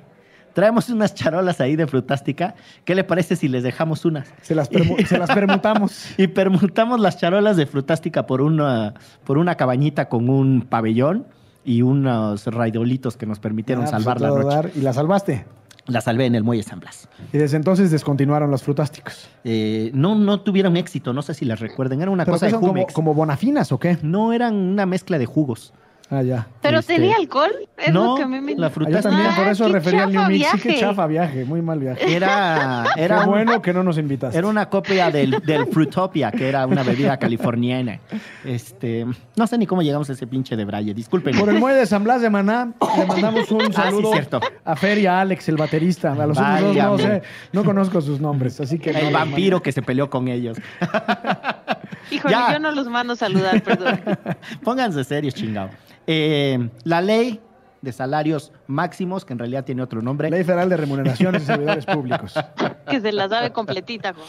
[0.54, 4.32] traemos unas charolas ahí de frutástica, ¿qué le parece si les dejamos unas?
[4.42, 6.06] Se las, permu- se las permutamos.
[6.18, 8.94] Y permutamos las charolas de frutástica por una,
[9.24, 11.26] por una cabañita con un pabellón
[11.66, 14.48] y unos raidolitos que nos permitieron Ah, pues, salvar la noche.
[14.48, 15.46] dar, y la salvaste.
[15.86, 17.10] La salvé en el Muelle San Blas.
[17.34, 19.28] Y desde entonces descontinuaron los frutásticos.
[19.44, 22.02] Eh, no, no tuvieron éxito, no sé si las recuerden.
[22.02, 22.94] Era una ¿Pero cosa de son como, Jumex.
[22.94, 23.98] como bonafinas o qué?
[24.02, 25.74] No eran una mezcla de jugos.
[26.16, 26.48] Ah, ya.
[26.62, 27.50] ¿Pero Este, tenía alcohol?
[27.78, 28.56] Es no, lo que a mí me...
[28.56, 30.48] la Ah, fruta yo también, Ah, por eso qué refería al New Mix.
[30.52, 30.80] Sí, qué viaje.
[30.82, 32.16] chafa viaje, muy mal viaje.
[32.16, 34.38] Era, era, Qué bueno que no nos invitaste.
[34.38, 38.00] era una copia del, del Fruitopia, que era una bebida californiana.
[38.46, 39.06] Este,
[39.36, 40.94] no sé ni cómo llegamos a ese pinche de Braille.
[40.94, 41.38] Disculpen.
[41.38, 44.40] Por el muelle de San Blas de Maná, le mandamos un Ah, sí, saludo cierto.
[44.66, 46.12] a Fer y a Alex, el baterista.
[46.14, 47.22] A los otros dos no sé,
[47.54, 48.92] no conozco sus nombres, así que...
[48.92, 50.58] El vampiro que se peleó con ellos.
[52.12, 52.54] Híjole, Ya.
[52.54, 54.02] yo no los mando a saludar, perdón.
[54.64, 55.70] Pónganse serios, chingado.
[56.08, 57.40] Eh, la ley
[57.82, 60.30] de salarios máximos, que en realidad tiene otro nombre.
[60.30, 62.34] Ley Federal de Remuneraciones de Servidores Públicos.
[62.90, 64.28] que se la sabe completita, Juan.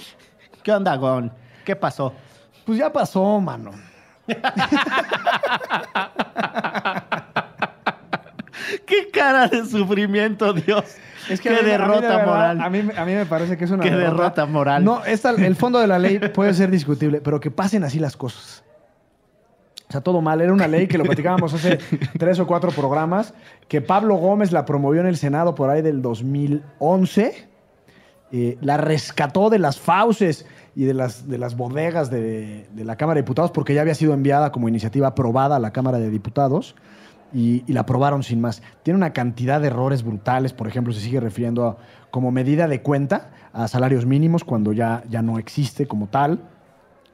[0.62, 1.33] ¿Qué onda, Gon?
[1.64, 2.12] ¿Qué pasó?
[2.64, 3.70] Pues ya pasó, mano.
[8.87, 10.97] ¡Qué cara de sufrimiento, Dios!
[11.29, 12.61] Es ¡Qué a mí- a mí de derrota verdad, moral!
[12.61, 14.85] A mí, a mí me parece que es una ¡Qué derrota moral!
[14.85, 18.16] No, esta, el fondo de la ley puede ser discutible, pero que pasen así las
[18.16, 18.62] cosas.
[19.89, 20.41] O sea, todo mal.
[20.41, 21.79] Era una ley que lo platicábamos hace
[22.18, 23.35] tres o cuatro programas,
[23.68, 27.49] que Pablo Gómez la promovió en el Senado por ahí del 2011.
[28.33, 32.97] eh, la rescató de las fauces y de las, de las bodegas de, de la
[32.97, 36.11] Cámara de Diputados porque ya había sido enviada como iniciativa aprobada a la Cámara de
[36.11, 36.75] Diputados
[37.35, 38.62] y, y la aprobaron sin más.
[38.82, 41.76] Tiene una cantidad de errores brutales, por ejemplo, se sigue refiriendo a-
[42.11, 46.41] como medida de cuenta a salarios mínimos cuando ya, ya no existe como tal.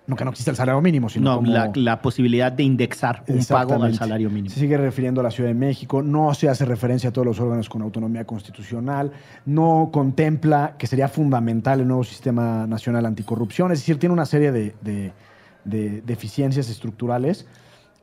[0.07, 1.53] No que no existe el salario mínimo, sino No, como...
[1.53, 4.53] la, la posibilidad de indexar un pago al salario mínimo.
[4.53, 7.39] Se sigue refiriendo a la Ciudad de México, no se hace referencia a todos los
[7.39, 9.13] órganos con autonomía constitucional,
[9.47, 14.51] no contempla que sería fundamental el nuevo sistema nacional anticorrupción, es decir, tiene una serie
[14.51, 15.13] de, de-
[15.65, 17.47] de deficiencias estructurales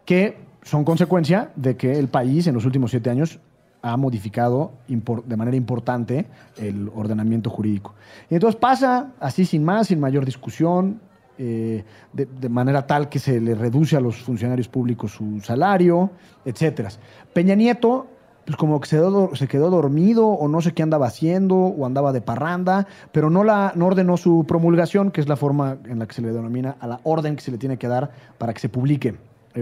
[0.06, 0.38] que
[0.68, 3.40] son consecuencia de que el país en los últimos siete años
[3.82, 6.26] ha modificado de manera importante
[6.58, 7.96] el ordenamiento jurídico.
[8.30, 11.00] Y entonces pasa así sin más, sin mayor discusión,
[11.38, 16.12] eh, de, manera tal que se le reduce a los funcionarios públicos su salario,
[16.44, 16.90] etcétera.
[17.32, 18.08] Peña Nieto,
[18.44, 21.86] pues como que se quedó, se quedó dormido o no sé qué andaba haciendo o
[21.86, 26.00] andaba de parranda, pero no, la, no ordenó su promulgación, que es la forma en
[26.00, 28.54] la que se le denomina a la orden que se le tiene que dar para
[28.54, 29.16] que se publique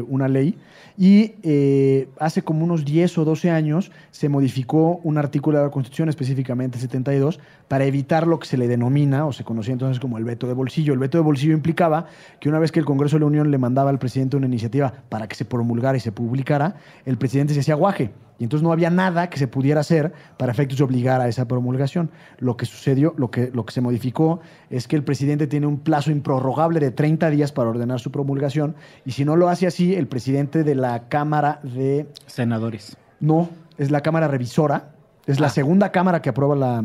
[0.07, 0.57] una ley.
[0.97, 5.71] Y eh, hace como unos 10 o 12 años se modificó un artículo de la
[5.71, 10.17] Constitución, específicamente 72, para evitar lo que se le denomina o se conocía entonces como
[10.17, 10.93] el veto de bolsillo.
[10.93, 12.07] El veto de bolsillo implicaba
[12.39, 14.93] que una vez que el Congreso de la Unión le mandaba al presidente una iniciativa
[15.09, 16.75] para que se promulgara y se publicara,
[17.05, 18.11] el presidente se hacía guaje.
[18.37, 21.47] Y entonces no había nada que se pudiera hacer para efectos de obligar a esa
[21.47, 22.11] promulgación.
[22.37, 25.79] Lo que sucedió, lo que, lo que se modificó es que el presidente tiene un
[25.79, 28.75] plazo improrrogable de 30 días para ordenar su promulgación
[29.05, 32.07] y si no lo hace así, el presidente de la Cámara de...
[32.25, 32.97] Senadores.
[33.21, 34.89] No, es la Cámara Revisora,
[35.25, 35.51] es la Ah.
[35.51, 36.83] segunda Cámara que aprueba la,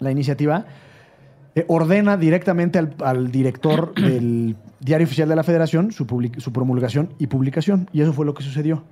[0.00, 0.64] la iniciativa,
[1.54, 6.52] eh, ordena directamente al, al director del Diario Oficial de la Federación su, public- su
[6.52, 7.88] promulgación y publicación.
[7.92, 8.84] Y eso fue lo que sucedió.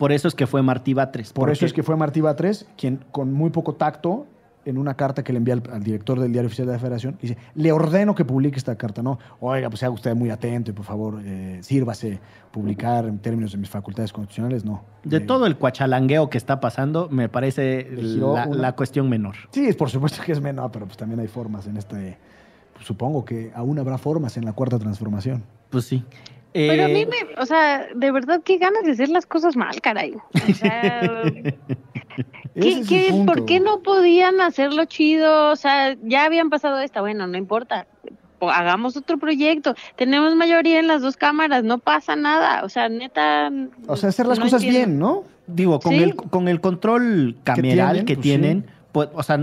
[0.00, 1.32] Por eso es que fue Martí Batres.
[1.32, 4.26] Por eso es que fue Martí Batres quien, con muy poco tacto,
[4.66, 7.16] en una carta que le envía al, al director del Diario Oficial de la Federación,
[7.22, 9.02] dice, le ordeno que publique esta carta.
[9.02, 12.18] No, oiga, pues sea usted muy atento y por favor, eh, sírvase
[12.50, 14.64] publicar en términos de mis facultades constitucionales.
[14.64, 14.82] No.
[15.02, 19.34] De Eh, todo el cuachalangueo que está pasando, me parece la, una- la cuestión menor.
[19.50, 22.18] Sí, es por supuesto que es menor, pero pues también hay formas en este...
[22.74, 25.42] pues, supongo que aún habrá formas en la cuarta transformación.
[25.70, 26.04] Pues sí.
[26.52, 29.56] Pero a Eh, mí me, o sea, de verdad, qué ganas de hacer las cosas
[29.56, 30.14] mal, caray.
[30.14, 31.00] O sea,
[32.54, 33.22] ¿qué.
[33.26, 35.50] ¿por qué no podían hacerlo chido?
[35.50, 37.86] O sea, ya habían pasado esta, bueno, no importa.
[38.40, 39.74] Hagamos otro proyecto.
[39.96, 42.64] Tenemos mayoría en las dos cámaras, no pasa nada.
[42.64, 43.50] O sea, neta.
[43.86, 44.88] O sea, hacer las no cosas entiendo.
[44.88, 45.24] bien, ¿no?
[45.46, 46.02] Digo, con, Sí.
[46.02, 48.72] el, con el control cameral tienen, que pues, tienen, sí.
[48.92, 49.38] pues, o sea,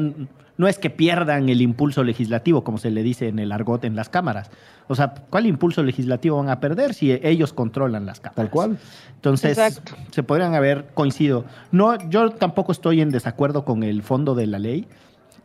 [0.58, 3.96] no es que pierdan el impulso legislativo, como se le dice en el argot en
[3.96, 4.50] las cámaras.
[4.88, 8.36] O sea, ¿cuál impulso legislativo van a perder si ellos controlan las cámaras?
[8.36, 8.78] Tal cual.
[9.16, 9.94] Entonces, Exacto.
[10.12, 11.46] se podrían haber coincidido.
[11.72, 14.88] No, yo tampoco estoy en desacuerdo con el fondo de la ley.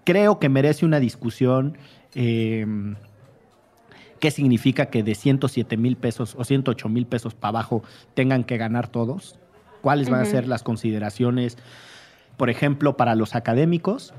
[0.04, 1.76] Creo que merece una discusión
[2.14, 2.66] eh,
[4.22, 7.82] ¿qué significa que de 107 mil pesos o 108 mil pesos para abajo
[8.14, 9.36] tengan que ganar todos?
[9.80, 11.58] ¿Cuáles van a ser las consideraciones?
[12.36, 14.14] Por ejemplo, para los académicos,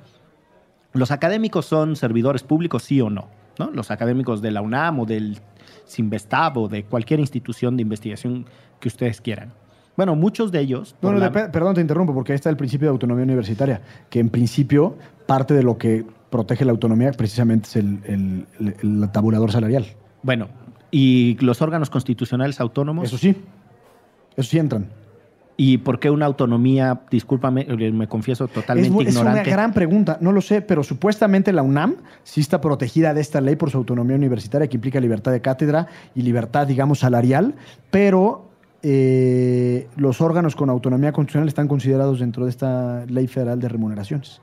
[0.94, 3.28] los académicos son servidores públicos, sí o no,
[3.60, 3.72] ¿no?
[3.72, 5.40] Los académicos de la UNAM o del
[5.86, 8.46] Sinvestab o de cualquier institución de investigación
[8.80, 9.54] que ustedes quieran.
[9.96, 10.96] Bueno, muchos de ellos.
[11.02, 14.30] Bueno, la- perdón, te interrumpo, porque ahí está el principio de autonomía universitaria, que en
[14.30, 19.52] principio parte de lo que protege la autonomía precisamente es el, el- el- el tabulador
[19.52, 19.86] salarial.
[20.24, 20.48] bueno,
[20.90, 23.06] y los órganos constitucionales autónomos.
[23.06, 23.36] Eso sí,
[24.36, 24.88] eso sí entran.
[25.66, 29.50] ¿Y por qué una autonomía, discúlpame, eh, me confieso Es, totalmente bu- es una ignorante?
[29.52, 33.56] gran pregunta, no lo sé, pero supuestamente la UNAM sí está protegida de esta ley
[33.56, 37.56] por su autonomía universitaria que implica libertad de cátedra y libertad, digamos, salarial,
[37.92, 38.50] pero
[38.82, 44.42] eh, los órganos con autonomía constitucional están considerados dentro de esta ley federal de remuneraciones.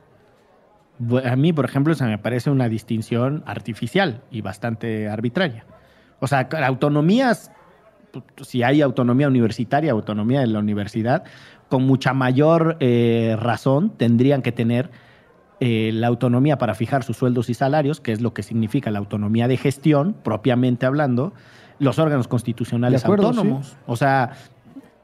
[1.25, 5.65] A mí, por ejemplo, se me parece una distinción artificial y bastante arbitraria.
[6.21, 7.51] O sea, autonomías,
[8.43, 11.25] si hay autonomía universitaria, autonomía de la universidad,
[11.69, 14.91] con mucha mayor eh, razón tendrían que tener
[15.61, 18.99] eh, la autonomía para fijar sus sueldos y salarios, que es lo que significa la
[18.99, 21.33] autonomía de gestión, propiamente hablando,
[21.79, 23.77] los órganos constitucionales acuerdo, autónomos.
[23.87, 24.33] O sea,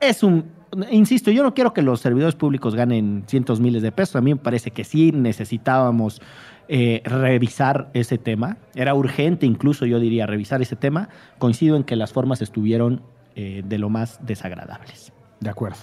[0.01, 0.56] es un.
[0.91, 4.17] Insisto, yo no quiero que los servidores públicos ganen cientos miles de pesos.
[4.17, 6.21] A mí me parece que sí necesitábamos
[6.69, 8.59] eh, revisar ese tema.
[8.75, 11.09] Era urgente, incluso yo diría, revisar ese tema.
[11.39, 13.03] Coincido en que las formas estuvieron
[13.35, 15.13] eh, de lo más desagradables.
[15.41, 15.79] De acuerdo.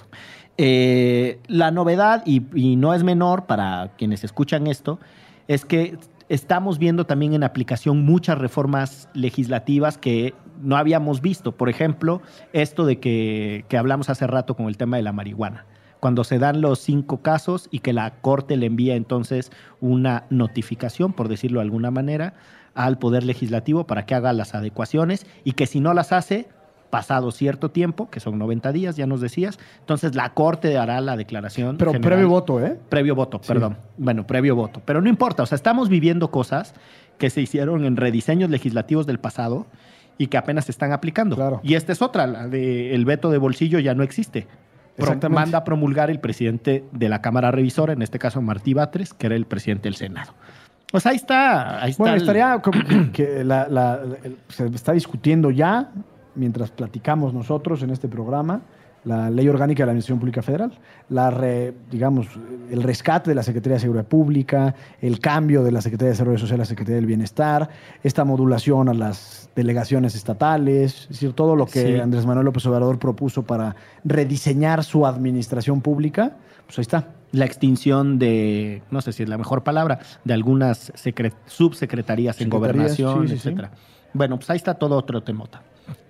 [0.58, 5.00] Eh, la novedad, y, y no es menor para quienes escuchan esto,
[5.48, 5.98] es que
[6.30, 10.34] estamos viendo también en aplicación muchas reformas legislativas que
[10.64, 11.52] no habíamos visto.
[11.54, 12.22] Por ejemplo,
[12.54, 15.66] esto de que, que hablamos hace rato con el tema de la marihuana.
[16.00, 21.14] Cuando se dan los cinco casos y que la Corte le envía entonces una notificación,
[21.14, 22.34] por decirlo de alguna manera,
[22.76, 26.48] al Poder Legislativo para que haga las adecuaciones y que si no las hace,
[26.90, 31.16] pasado cierto tiempo, que son 90 días, ya nos decías, entonces la Corte hará la
[31.18, 31.78] declaración.
[31.78, 32.12] Pero general.
[32.12, 32.78] previo voto, ¿eh?
[32.90, 33.48] Previo voto, Sí.
[33.48, 33.78] perdón.
[33.98, 34.82] Bueno, previo voto.
[34.86, 36.76] Pero no importa, o sea, estamos viviendo cosas
[37.18, 39.66] que se hicieron en rediseños legislativos del pasado
[40.18, 41.36] y que apenas se están aplicando.
[41.36, 41.60] Claro.
[41.64, 44.48] Y esta es otra, la de el veto de bolsillo ya no existe.
[44.96, 49.14] Pro- manda a promulgar el presidente de la Cámara Revisora, en este caso Martí Batres,
[49.14, 50.34] que era el presidente del Senado.
[50.92, 52.04] Pues ahí está, ahí está.
[52.04, 54.00] Bueno, el- estaría como que, que la-
[54.50, 55.90] se está discutiendo ya,
[56.36, 58.62] mientras platicamos nosotros en este programa,
[59.06, 60.72] la ley orgánica de la Administración Pública Federal,
[61.10, 62.28] la re- digamos,
[62.72, 66.38] el rescate de la Secretaría de Seguridad Pública, el cambio de la Secretaría de Desarrollo
[66.38, 67.70] Social a la Secretaría del Bienestar,
[68.02, 72.00] esta modulación a las delegaciones estatales, es decir, todo lo que Sí.
[72.00, 77.10] Andrés Manuel López Obrador propuso para rediseñar su administración pública, pues ahí está.
[77.34, 82.50] la extinción de, no sé si es la mejor palabra, de algunas secre- subsecretarías en
[82.50, 83.34] gobernación, sí.
[83.34, 83.72] etcétera.
[84.14, 85.64] Bueno, pues ahí está todo otro temota.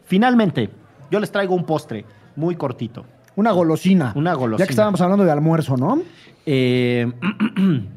[0.05, 0.69] Finalmente,
[1.09, 2.05] yo les traigo un postre
[2.35, 3.05] muy cortito.
[3.35, 4.13] Una golosina.
[4.15, 4.63] Una golosina.
[4.63, 6.01] Ya que estábamos hablando de almuerzo, ¿no?
[6.45, 7.11] Eh,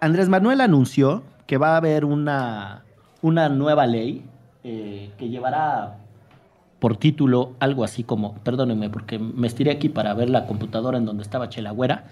[0.00, 2.84] Andrés Manuel anunció que va a haber una,
[3.22, 4.24] una nueva ley
[4.64, 5.98] eh, que llevará
[6.78, 11.04] por título algo así como, perdónenme porque me estiré aquí para ver la computadora en
[11.04, 12.04] donde estaba Chelagüera,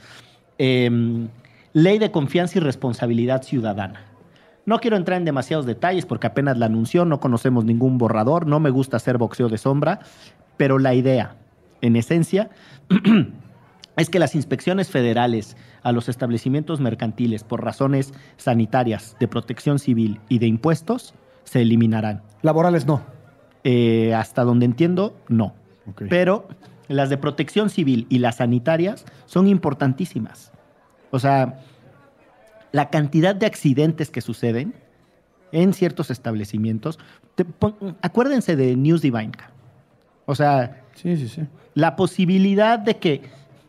[0.59, 1.29] eh,
[1.73, 4.05] Ley de Confianza y Responsabilidad Ciudadana.
[4.67, 8.61] No quiero entrar en demasiados detalles porque apenas la anunció, no conocemos ningún borrador, no
[8.61, 10.01] me gusta hacer boxeo de sombra,
[10.59, 11.37] pero la idea,
[11.81, 12.51] en esencia,
[13.97, 20.21] es que las inspecciones federales a los establecimientos mercantiles por razones sanitarias, de protección civil
[20.29, 22.23] y de impuestos se eliminarán.
[22.43, 23.03] Laborales no.
[23.65, 25.55] Eh, hasta donde entiendo, no.
[26.11, 26.47] Pero
[26.89, 30.53] las de protección civil y las sanitarias son importantísimas.
[31.11, 31.61] O sea,
[32.73, 34.75] la cantidad de accidentes que suceden
[35.53, 36.99] en ciertos establecimientos.
[37.35, 37.47] te
[38.03, 39.33] acuérdense de News Divine.
[40.31, 41.43] O sea, Sí, sí, sí.
[41.75, 43.23] la posibilidad de que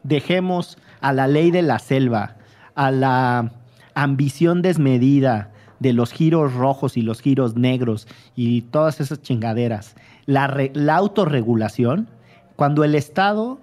[0.03, 2.35] dejemos a la ley de la selva,
[2.75, 3.51] a la
[3.93, 9.95] ambición desmedida de los giros rojos y los giros negros y todas esas chingaderas,
[10.25, 12.09] la, re- la autorregulación,
[12.57, 13.59] cuando el Estado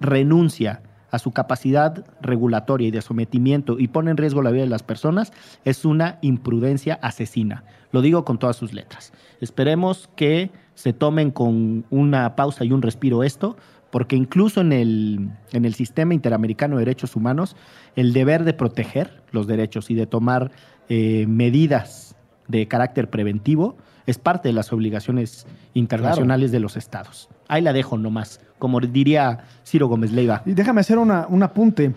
[0.00, 4.68] renuncia a su capacidad regulatoria y de sometimiento y pone en riesgo la vida de
[4.68, 5.32] las personas,
[5.64, 7.64] es una imprudencia asesina.
[7.92, 9.14] Lo digo con todas sus letras.
[9.40, 13.56] Esperemos que se tomen con una pausa y un respiro esto,
[13.90, 17.56] porque incluso en el, en el sistema interamericano de derechos humanos,
[17.96, 20.52] el deber de proteger los derechos y de tomar
[20.88, 22.14] eh, medidas
[22.46, 23.76] de carácter preventivo
[24.06, 27.28] es parte de las obligaciones internacionales de los estados.
[27.48, 30.42] Ahí la dejo nomás, como diría Ciro Gómez Leiva.
[30.46, 31.92] Y déjame hacer una- un apunte.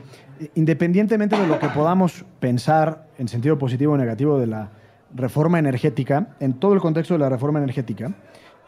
[0.55, 4.71] Independientemente de lo que podamos pensar en sentido positivo o negativo de la
[5.13, 8.11] reforma energética, en todo el contexto de la reforma energética,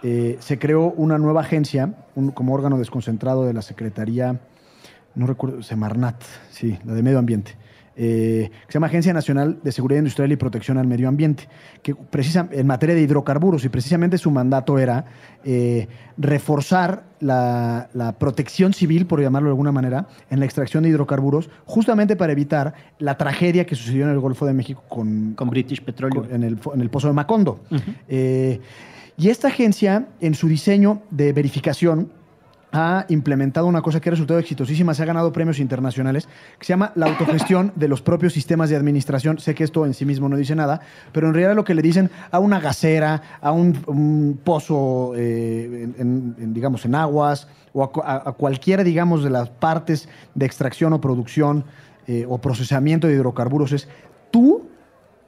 [0.03, 4.39] eh, se creó una nueva agencia un- como órgano desconcentrado de la Secretaría,
[5.15, 7.55] no recuerdo, Semarnat, sí, la de Medio Ambiente,
[7.95, 11.47] eh, que se llama Agencia Nacional de Seguridad Industrial y Protección al Medio Ambiente,
[11.83, 15.05] que precisa, en materia de hidrocarburos, y precisamente su mandato era
[15.43, 15.87] eh,
[16.17, 21.51] reforzar la, la protección civil, por llamarlo de alguna manera, en la extracción de hidrocarburos,
[21.65, 25.83] justamente para evitar la tragedia que sucedió en el Golfo de México con, Con British
[25.83, 26.25] Petroleum.
[26.25, 27.59] con- en, el, fo- en el pozo de Macondo.
[28.07, 28.59] Eh,
[29.17, 32.11] y esta agencia, en su diseño de verificación,
[32.73, 36.73] ha implementado una cosa que ha resultado exitosísima, se ha ganado premios internacionales, que se
[36.73, 39.37] llama la autogestión de los propios sistemas de administración.
[39.37, 41.83] Sé que esto en sí mismo no dice nada, pero en realidad lo que le
[41.83, 48.83] dicen a una gasera, a un, pozo, eh, en, digamos, en aguas, o a cualquiera,
[48.83, 51.65] digamos, de las partes de extracción o producción
[52.07, 53.87] eh, o procesamiento de hidrocarburos, es
[54.31, 54.67] tú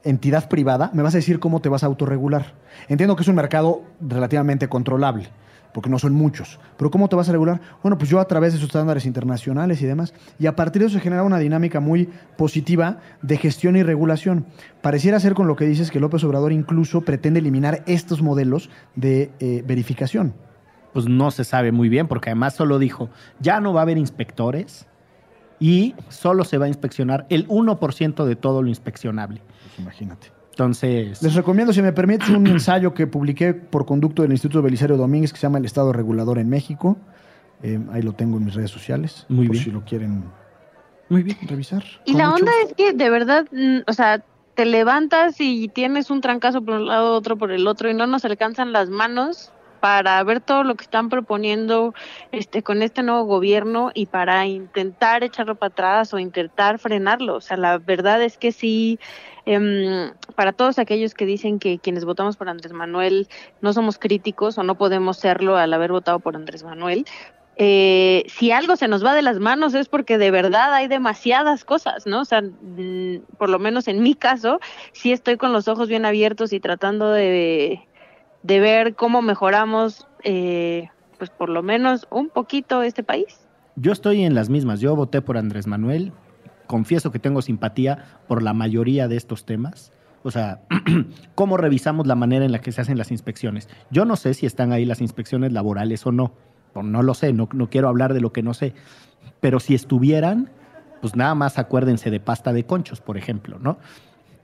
[0.06, 2.54] entidad privada, me vas a decir cómo te vas a autorregular.
[2.88, 5.28] Entiendo que es un mercado relativamente controlable,
[5.74, 6.60] porque no son muchos.
[6.78, 7.60] Pero ¿cómo te vas a regular?
[7.84, 10.14] Bueno, pues yo a través de esos estándares internacionales y demás.
[10.40, 14.46] Y a partir de eso se genera una dinámica muy positiva de gestión y regulación.
[14.82, 19.32] Pareciera ser con lo que dices que López Obrador incluso pretende eliminar estos modelos de
[19.40, 20.34] eh, verificación.
[20.94, 23.10] Pues no se sabe muy bien, porque además solo dijo,
[23.42, 24.88] ya no va a haber inspectores
[25.60, 29.42] y solo se va a inspeccionar el 1% de todo lo inspeccionable.
[29.80, 30.32] Imagínate.
[30.52, 34.96] Entonces, Les recomiendo, si me permites, un ensayo que publiqué por conducto del Instituto Belisario
[34.96, 36.98] Domínguez que se llama El Estado Regulador en México.
[37.62, 39.26] Eh, ahí lo tengo en mis redes sociales.
[39.28, 39.66] Muy por bien.
[39.66, 40.24] Si lo quieren
[41.10, 41.38] muy bien.
[41.48, 41.84] revisar.
[42.06, 42.68] Y la onda gusto.
[42.68, 44.24] es que de verdad, mm, o sea,
[44.56, 48.08] te levantas y tienes un trancazo por un lado, otro por el otro, y no
[48.08, 49.52] nos alcanzan las manos
[49.86, 51.94] para ver todo lo que están proponiendo
[52.32, 57.36] este con este nuevo gobierno y para intentar echarlo para atrás o intentar frenarlo.
[57.36, 58.98] O sea, la verdad es que sí,
[59.46, 63.28] em, para todos aquellos que dicen que quienes votamos por Andrés Manuel
[63.62, 67.06] no somos críticos o no podemos serlo al haber votado por Andrés Manuel,
[67.56, 71.64] eh, si algo se nos va de las manos es porque de verdad hay demasiadas
[71.64, 72.22] cosas, ¿no?
[72.22, 74.60] O sea, mm, por lo menos en mi caso,
[74.94, 77.88] sí estoy con los ojos bien abiertos y tratando de,
[78.46, 83.40] de ver cómo mejoramos, eh, pues por lo menos un poquito este país.
[83.76, 84.80] Yo estoy en las mismas.
[84.80, 86.14] Yo voté por Andrés Manuel.
[86.68, 89.92] Confieso que tengo simpatía por la mayoría de estos temas.
[90.22, 90.62] O sea,
[91.36, 93.68] cómo revisamos la manera en la que se hacen las inspecciones.
[93.90, 96.34] Yo no sé si están ahí las inspecciones laborales o no.
[96.76, 98.74] No lo sé, no, no quiero hablar de lo que no sé.
[99.40, 100.52] Pero si estuvieran,
[101.02, 103.80] pues nada más acuérdense de pasta de conchos, por ejemplo, ¿no?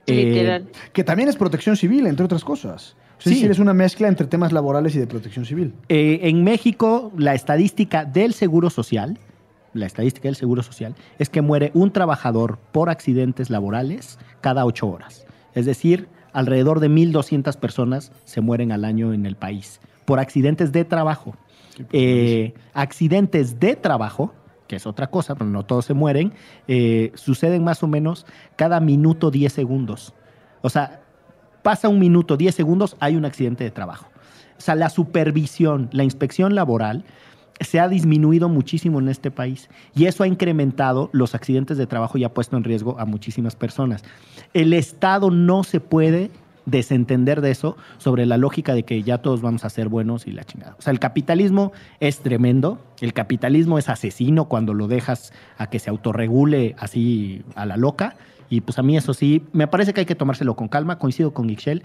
[0.06, 0.64] Eh.
[0.92, 2.96] Que también es protección civil, entre otras cosas.
[3.22, 3.36] Sí.
[3.36, 5.74] sí, es una mezcla entre temas laborales y de protección civil.
[5.88, 9.18] Eh, en México, la estadística del Seguro Social,
[9.74, 14.88] la estadística del Seguro Social, es que muere un trabajador por accidentes laborales cada ocho
[14.88, 15.24] horas.
[15.54, 20.72] Es decir, alrededor de 1.200 personas se mueren al año en el país por accidentes
[20.72, 21.36] de trabajo.
[21.92, 24.34] Eh, accidentes de trabajo,
[24.66, 26.32] que es otra cosa, pero no todos se mueren,
[26.68, 30.12] eh, suceden más o menos cada minuto 10 segundos.
[30.60, 31.01] O sea,
[31.62, 34.06] pasa un minuto, 10 segundos, hay un accidente de trabajo.
[34.58, 37.04] O sea, la supervisión, la inspección laboral
[37.60, 42.18] se ha disminuido muchísimo en este país y eso ha incrementado los accidentes de trabajo
[42.18, 44.02] y ha puesto en riesgo a muchísimas personas.
[44.54, 46.30] El Estado no se puede
[46.64, 50.32] desentender de eso sobre la lógica de que ya todos vamos a ser buenos y
[50.32, 50.76] la chingada.
[50.78, 55.78] O sea, el capitalismo es tremendo, el capitalismo es asesino cuando lo dejas a que
[55.78, 58.16] se autorregule así a la loca
[58.52, 61.32] y pues a mí eso sí, me parece que hay que tomárselo con calma, coincido
[61.32, 61.82] con Ixchel.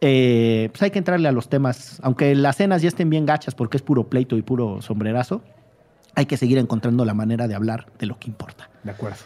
[0.00, 3.56] Eh, pues hay que entrarle a los temas, aunque las cenas ya estén bien gachas
[3.56, 5.42] porque es puro pleito y puro sombrerazo,
[6.14, 8.70] hay que seguir encontrando la manera de hablar de lo que importa.
[8.84, 9.16] De acuerdo.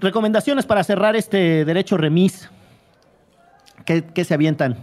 [0.00, 2.50] Recomendaciones para cerrar este derecho remis.
[3.86, 4.82] ¿Qué, qué se avientan?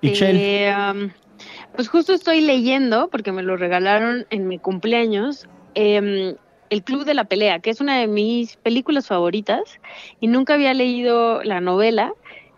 [0.00, 0.36] Ixchel.
[0.38, 1.10] Eh, um,
[1.76, 6.36] pues justo estoy leyendo, porque me lo regalaron en mi cumpleaños, em,
[6.72, 9.60] El Club de la Pelea, que es una de mis películas favoritas,
[10.20, 12.14] y nunca había leído la novela,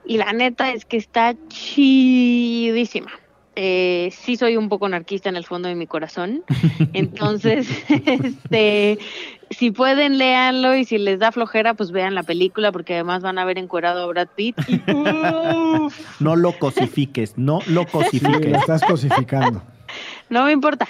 [0.06, 3.10] y la neta es que está chidísima.
[3.56, 6.44] Eh, sí soy un poco anarquista en el fondo de mi corazón,
[6.92, 8.98] entonces, este,
[9.50, 13.38] si pueden, léanlo, y si les da flojera, pues vean la película, porque además van
[13.40, 14.56] a ver encuerado a Brad Pitt.
[14.68, 14.80] y
[16.20, 18.54] No lo cosifiques, no lo Sí, lo cosifiques.
[18.58, 19.60] estás cosificando.
[20.30, 20.86] no me importa.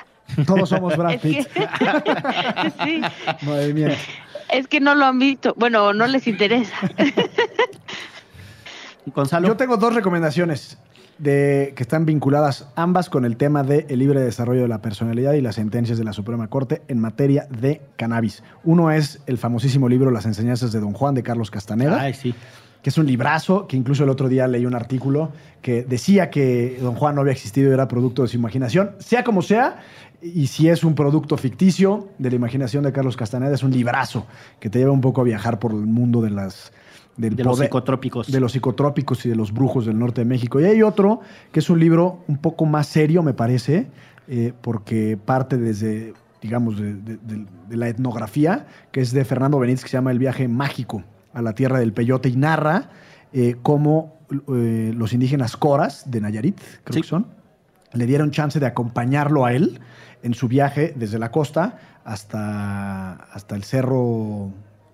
[0.46, 1.48] Todos somos Brad Es que, Pitt.
[2.84, 3.02] sí,
[3.42, 3.96] Movimiento.
[4.50, 5.54] es que no lo han visto.
[5.56, 6.74] Bueno, no les interesa.
[9.06, 9.48] Gonzalo.
[9.48, 10.78] Yo tengo dos recomendaciones
[11.18, 15.40] de, que están vinculadas ambas con el tema del libre desarrollo de la personalidad y
[15.40, 18.42] las sentencias de la Suprema Corte en materia de cannabis.
[18.64, 22.00] Uno es el famosísimo libro Las enseñanzas de Don Juan de Carlos Castaneda.
[22.00, 22.34] Ay, sí.
[22.82, 25.30] que es un librazo, que incluso el otro día leí un artículo
[25.62, 28.92] que decía que Don Juan no había existido y era producto de su imaginación.
[28.98, 29.82] Sea como sea,
[30.24, 34.26] y si es un producto ficticio de la imaginación de Carlos Castaneda, es un librazo
[34.60, 36.72] que te lleva un poco a viajar por el mundo de las...
[37.16, 38.32] Del De los psicotrópicos.
[38.32, 40.60] de los psicotrópicos y de los brujos del norte de México.
[40.60, 41.20] Y hay otro
[41.52, 43.86] que es un libro un poco más serio, me parece,
[44.26, 46.12] eh, porque parte desde,
[46.42, 50.10] digamos, de, de- de- de la etnografía, que es de Fernando Benítez, que se llama
[50.10, 52.90] El viaje mágico a la tierra del peyote y narra
[53.32, 54.18] eh, cómo
[54.52, 57.00] eh, los indígenas coras de Nayarit, creo Sí.
[57.02, 57.26] que son,
[57.94, 59.80] le dieron chance de acompañarlo a él
[60.22, 64.50] en su viaje desde la costa hasta, hasta el cerro,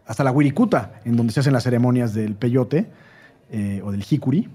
[0.07, 2.91] hasta la Huiricuta, en donde se hacen las ceremonias del peyote
[3.51, 4.49] eh, o del jicuri,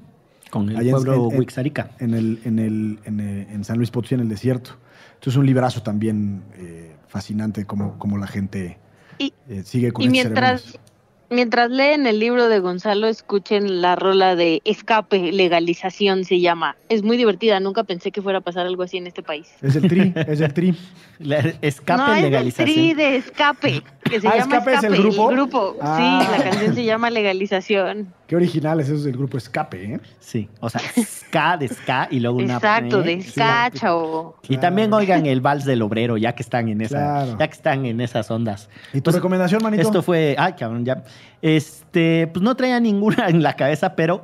[0.51, 1.89] Con el Allá pueblo en- en- Huixarica.
[1.99, 4.71] en, el, en, el, en, el- en San Luis Potosí, en el desierto.
[5.15, 8.77] Entonces es un librazo también eh, fascinante como, como la gente
[9.17, 10.84] Y- eh, sigue con Y mientras, ceremonias.
[11.29, 16.75] Mientras leen el libro de Gonzalo, escuchen la rola de Escape, legalización se llama.
[16.89, 19.49] Es muy divertida, nunca pensé que fuera a pasar algo así en este país.
[19.61, 20.75] Es el tri, es el tri.
[21.19, 22.65] La escape no, es el legalización.
[22.75, 25.75] tri de Escape, que se Ah, llama Escape es el grupo.
[25.81, 25.97] Ah.
[26.27, 28.13] Sí, la canción se llama Legalización.
[28.27, 29.99] Qué originales esos del grupo Escape, ¿eh?
[30.19, 32.55] Sí, o sea, ska de ska y luego una...
[32.55, 33.31] Exacto, de sí.
[33.31, 34.35] ska, chavo.
[34.47, 37.37] Y también oigan el vals del obrero, ya que están en esa, Claro.
[37.39, 38.69] ya que están en esas ondas.
[38.93, 39.81] ¿Y tu Pues, recomendación, manito?
[39.83, 41.03] Esto fue, ay, cabrón, ya.
[41.41, 44.23] Este, pues no traía ninguna en la cabeza, pero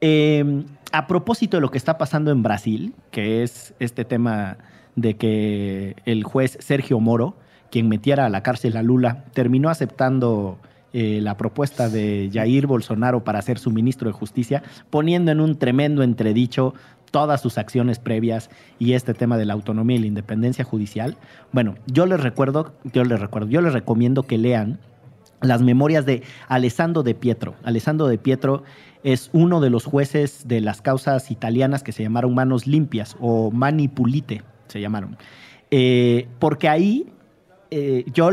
[0.00, 4.58] eh, a propósito de lo que está pasando en Brasil, que es este tema
[4.96, 7.36] de que el juez Sergio Moro,
[7.70, 10.58] quien metiera a la cárcel a Lula, terminó aceptando
[10.92, 15.58] eh, la propuesta de Jair Bolsonaro para ser su ministro de Justicia, poniendo en un
[15.58, 16.74] tremendo entredicho
[17.10, 21.16] todas sus acciones previas y este tema de la autonomía y la independencia judicial.
[21.52, 24.78] Bueno, yo les recuerdo, yo les recuerdo, yo les recomiendo que lean
[25.40, 27.54] las memorias de Alessandro de Pietro.
[27.64, 28.64] Alessandro de Pietro
[29.04, 33.50] es uno de los jueces de las causas italianas que se llamaron manos limpias o
[33.50, 35.16] mani pulite, se llamaron.
[35.70, 37.06] Eh, porque ahí
[37.70, 38.30] eh, yo,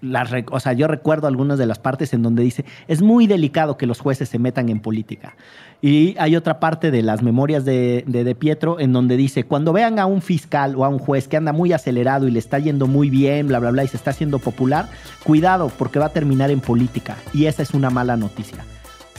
[0.00, 3.76] las o sea, yo recuerdo algunas de las partes en donde dice, es muy delicado
[3.76, 5.36] que los jueces se metan en política.
[5.80, 9.72] Y hay otra parte de las memorias de, de De Pietro en donde dice, cuando
[9.72, 12.58] vean a un fiscal o a un juez que anda muy acelerado y le está
[12.58, 14.88] yendo muy bien, bla, bla, bla, y se está haciendo popular,
[15.22, 17.16] cuidado porque va a terminar en política.
[17.32, 18.64] Y esa es una mala noticia.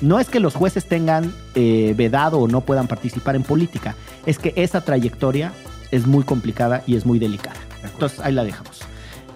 [0.01, 3.95] No es que los jueces tengan eh, vedado o no puedan participar en política,
[4.25, 5.51] es que esa trayectoria
[5.91, 7.57] es muy complicada y es muy delicada.
[7.83, 8.81] Entonces ahí la dejamos.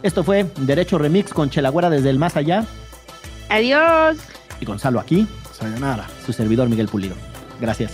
[0.04, 2.66] Esto fue Derecho Remix con Chelagüera desde el más allá
[3.50, 4.18] Adiós.
[4.60, 6.08] y Gonzalo aquí, Sayonara.
[6.26, 7.16] su servidor Miguel Pulido.
[7.62, 7.92] Gracias.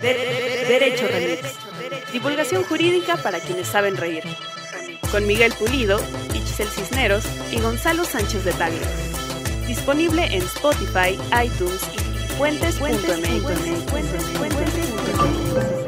[0.00, 1.56] De- de- Derecho Remix.
[2.12, 4.22] Divulgación jurídica para quienes saben reír.
[5.10, 5.98] Con Miguel Pulido,
[6.34, 8.80] Itzel Cisneros y Gonzalo Sánchez de Tagle.
[9.66, 11.98] Disponible en Spotify, iTunes y
[12.36, 14.81] fuentes.mx.
[15.54, 15.81] Thank you.